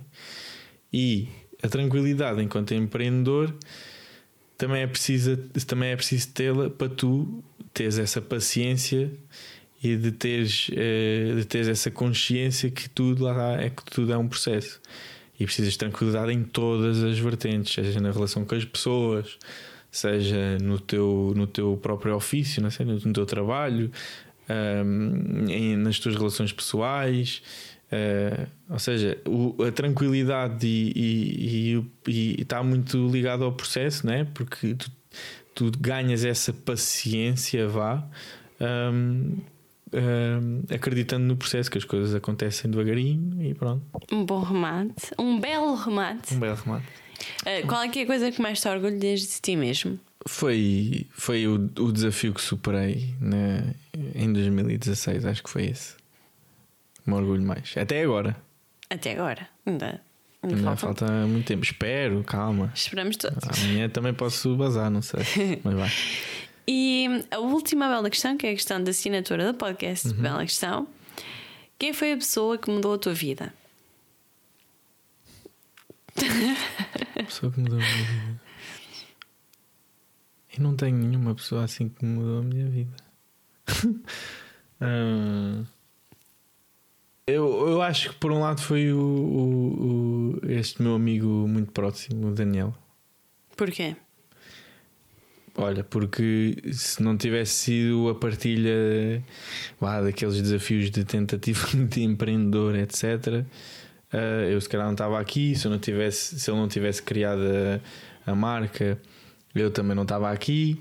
[0.91, 1.27] E
[1.61, 3.53] a tranquilidade enquanto empreendedor
[4.57, 5.37] também é preciso,
[5.67, 7.43] também é preciso tê-la para tu
[7.73, 9.11] teres essa paciência
[9.81, 14.17] e de teres, uh, de teres essa consciência que tudo lá é que tudo é
[14.17, 14.81] um processo
[15.39, 19.37] e precisas de tranquilidade em todas as vertentes, seja na relação com as pessoas,
[19.89, 23.89] seja no teu, no teu próprio ofício, não sei, no teu trabalho,
[24.49, 27.41] um, em, nas tuas relações pessoais.
[27.91, 34.27] Uh, ou seja, o, a tranquilidade e, está muito ligado ao processo, né?
[34.33, 34.91] porque tu,
[35.55, 38.07] tu ganhas essa paciência, vá.
[38.61, 39.37] Um,
[39.93, 43.83] uh, acreditando no processo, que as coisas acontecem devagarinho e pronto.
[44.11, 46.35] Um bom remate, um belo remate.
[46.35, 46.85] Um belo remate.
[47.41, 49.99] Uh, qual é que é a coisa que mais te orgulho desde ti mesmo?
[50.27, 53.73] Foi, foi o, o desafio que superei né,
[54.13, 55.95] em 2016, acho que foi esse.
[57.05, 57.73] Me orgulho mais.
[57.77, 58.35] Até agora.
[58.89, 59.47] Até agora.
[59.65, 60.01] Ainda,
[60.43, 61.05] ainda, ainda falta...
[61.07, 61.27] falta...
[61.27, 61.63] muito tempo.
[61.63, 62.71] Espero, calma.
[62.75, 63.37] Esperamos todos.
[63.61, 65.21] Amanhã também posso bazar, não sei.
[65.63, 65.91] Mas vai.
[66.67, 70.21] E a última bela questão, que é a questão da assinatura do podcast, uhum.
[70.21, 70.87] bela questão.
[71.79, 73.53] Quem foi a pessoa que mudou a tua vida?
[77.15, 78.48] A pessoa que mudou a minha vida.
[80.59, 82.93] Eu não tenho nenhuma pessoa assim que mudou a minha vida.
[84.81, 85.65] uh,
[87.25, 91.71] eu, eu acho que por um lado foi o, o, o, este meu amigo muito
[91.71, 92.75] próximo, o Daniel.
[93.55, 93.95] Porquê?
[95.55, 99.23] Olha, porque se não tivesse sido a partilha
[99.79, 103.45] lá, daqueles desafios de tentativa de empreendedor, etc., uh,
[104.11, 105.55] eh, eu se calhar não estava aqui.
[105.55, 107.41] Se, eu não tivesse, se ele não tivesse criado
[108.25, 108.99] a, a marca,
[109.61, 110.79] eu também não estava aqui.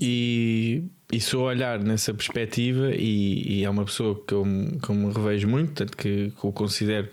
[0.00, 4.44] E, e sou a olhar nessa perspectiva, e, e, é uma pessoa que eu,
[4.80, 7.08] que eu me revejo muito, tanto que, que o considero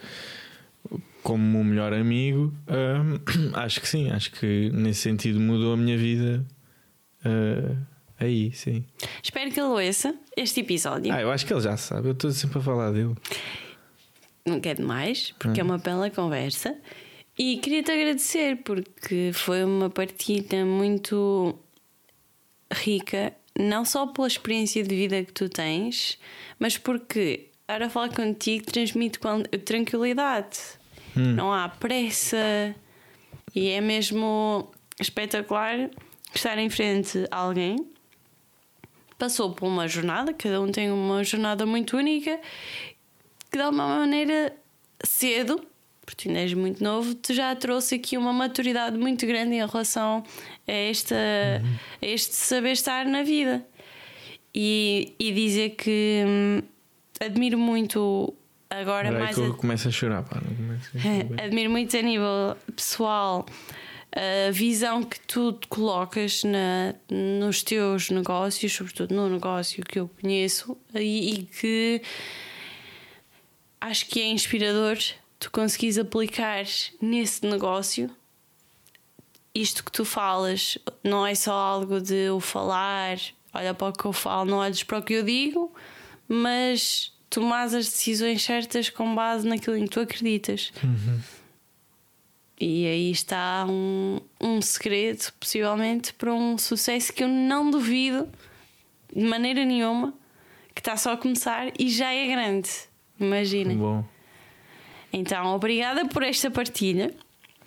[1.24, 3.22] como o melhor amigo, uh,
[3.58, 6.46] acho que sim, acho que nesse sentido mudou a minha vida.
[7.26, 7.78] Uh,
[8.20, 8.84] aí, sim.
[9.24, 11.14] Espero que ele ouça este episódio.
[11.14, 13.16] Ah, eu acho que ele já sabe, eu estou sempre a falar dele.
[14.46, 16.76] Não quero mais, porque é uma bela conversa.
[17.38, 21.58] E queria-te agradecer, porque foi uma partida muito
[22.72, 26.20] rica, não só pela experiência de vida que tu tens,
[26.60, 29.20] mas porque estar a falar contigo transmite
[29.66, 30.82] tranquilidade
[31.16, 31.34] Hum.
[31.34, 32.76] Não há pressa.
[33.54, 35.90] E é mesmo espetacular
[36.34, 37.88] estar em frente a alguém.
[39.18, 42.40] Passou por uma jornada, cada um tem uma jornada muito única,
[43.52, 44.56] que de alguma maneira
[45.04, 45.64] cedo,
[46.06, 49.66] porque tu ainda és muito novo, te já trouxe aqui uma maturidade muito grande em
[49.66, 50.24] relação
[50.68, 51.76] a, esta, uhum.
[52.02, 53.66] a este saber estar na vida.
[54.54, 56.62] E, e dizer que hum,
[57.22, 58.34] admiro muito
[58.70, 59.36] agora Agora mais.
[59.36, 60.42] Que eu começo a chorar, pá.
[61.40, 63.46] A Admiro muito a nível pessoal
[64.14, 70.78] a visão que tu colocas na, nos teus negócios, sobretudo no negócio que eu conheço,
[70.94, 72.02] e, e que
[73.80, 74.98] acho que é inspirador
[75.42, 76.64] tu conseguires aplicar
[77.02, 78.16] nesse negócio
[79.56, 80.78] isto que tu falas.
[81.04, 83.18] Não é só algo de o falar,
[83.52, 85.74] olha para o que eu falo, não olhes para o que eu digo,
[86.28, 90.72] mas tomar as decisões certas com base naquilo em que tu acreditas.
[90.84, 91.20] Uhum.
[92.60, 98.30] E aí está um, um segredo, possivelmente, para um sucesso que eu não duvido
[99.14, 100.14] de maneira nenhuma,
[100.76, 102.70] que está só a começar e já é grande.
[103.20, 103.76] Imaginem.
[103.76, 104.06] Bom.
[105.14, 107.14] Então, obrigada por esta partilha.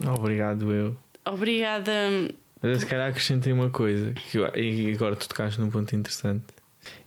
[0.05, 0.97] Obrigado, eu.
[1.25, 1.93] Obrigada.
[2.63, 6.45] Mas se calhar acrescentei uma coisa, que eu, e agora tu tocaste num ponto interessante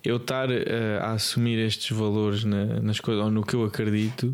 [0.04, 4.34] eu estar uh, a assumir estes valores na, nas coisas ou no que eu acredito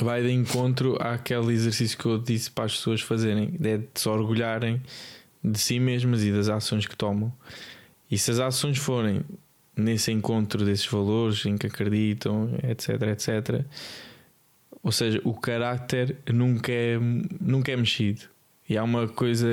[0.00, 4.08] vai de encontro àquele exercício que eu disse para as pessoas fazerem, é de se
[4.08, 4.82] orgulharem
[5.42, 7.32] de si mesmas e das ações que tomam.
[8.10, 9.22] E se as ações forem
[9.76, 13.64] nesse encontro desses valores em que acreditam, etc, etc,
[14.84, 16.96] ou seja, o caráter nunca é,
[17.40, 18.22] nunca é mexido.
[18.68, 19.48] E há uma coisa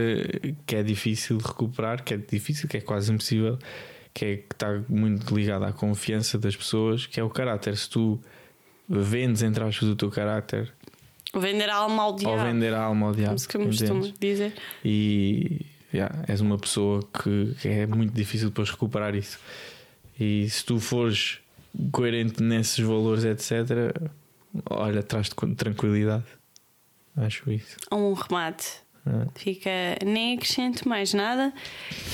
[0.68, 3.58] que é difícil de recuperar, que é difícil, que é quase impossível,
[4.14, 7.76] que é que está muito ligada à confiança das pessoas, que é o caráter.
[7.76, 8.20] Se tu
[8.88, 10.72] vendes, entre aspas, o teu caráter,
[11.34, 12.44] Vender a alma ao ou diabo.
[12.44, 14.14] vender a alma ao diabo, Como se costuma entendes?
[14.20, 14.54] dizer.
[14.84, 15.62] e
[15.94, 19.40] yeah, és uma pessoa que, que é muito difícil depois recuperar isso.
[20.20, 21.40] E se tu fores
[21.92, 24.12] coerente nesses valores, etc.,
[24.70, 26.24] olha, traz-te com tranquilidade.
[27.18, 27.76] Acho isso.
[27.91, 28.66] Um remate.
[29.06, 29.70] Ah, Fica,
[30.06, 31.54] nem acrescento mais nada.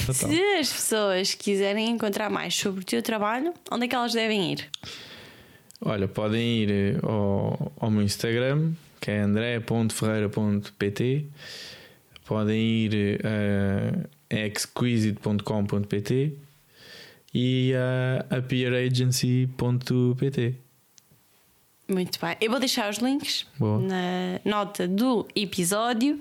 [0.05, 0.29] total.
[0.29, 4.51] Se as pessoas quiserem encontrar mais sobre o teu trabalho, onde é que elas devem
[4.53, 4.69] ir?
[5.81, 11.25] Olha, podem ir eh, ao, ao meu Instagram, que é andré.ferreira.pt.
[12.25, 13.91] Podem ir eh,
[14.31, 16.33] a exquisite.com.pt
[17.33, 20.55] e a appearagency.pt.
[21.87, 22.35] Muito bem.
[22.41, 23.79] Eu vou deixar os links Boa.
[23.79, 26.19] na nota do episódio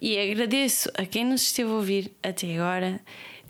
[0.00, 3.00] e agradeço a quem nos esteve a ouvir até agora.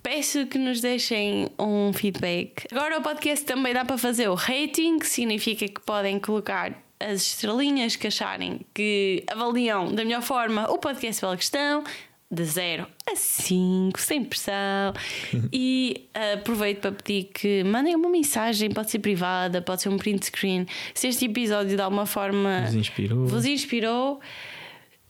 [0.02, 2.66] Peço que nos deixem um feedback.
[2.72, 7.22] Agora o podcast também dá para fazer o rating, que significa que podem colocar as
[7.22, 11.84] estrelinhas que acharem que avaliam da melhor forma o podcast Bela Questão,
[12.30, 14.92] de 0 a 5, sem pressão.
[15.52, 20.26] e aproveito para pedir que mandem uma mensagem, pode ser privada, pode ser um print
[20.26, 20.66] screen.
[20.94, 23.26] Se este episódio de alguma forma Nos inspirou.
[23.26, 24.20] vos inspirou,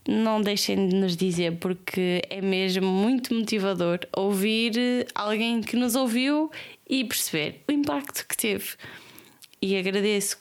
[0.08, 6.50] não deixem de nos dizer, porque é mesmo muito motivador ouvir alguém que nos ouviu
[6.88, 8.70] e perceber o impacto que teve.
[9.60, 10.38] E agradeço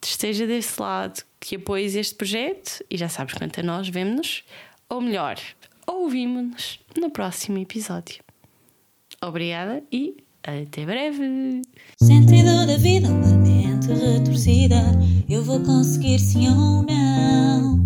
[0.00, 4.42] que esteja desse lado, que apoies este projeto e já sabes quanto a nós vemos-nos,
[4.88, 5.36] ou melhor,
[5.86, 8.22] ouvimos-nos no próximo episódio.
[9.22, 11.62] Obrigada e até breve!
[12.02, 14.82] Sentido da vida, uma mente retorcida,
[15.28, 17.80] eu vou conseguir sim ou não.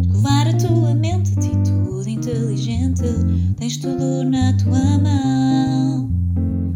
[0.00, 3.02] Escovar a tua mente, atitude inteligente,
[3.58, 6.10] tens tudo na tua mão.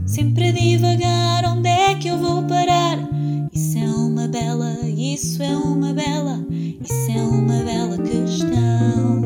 [0.06, 2.98] Sempre a divagar, onde é que eu vou parar?
[3.52, 9.17] Isso é uma bela, isso é uma bela, isso é uma bela questão.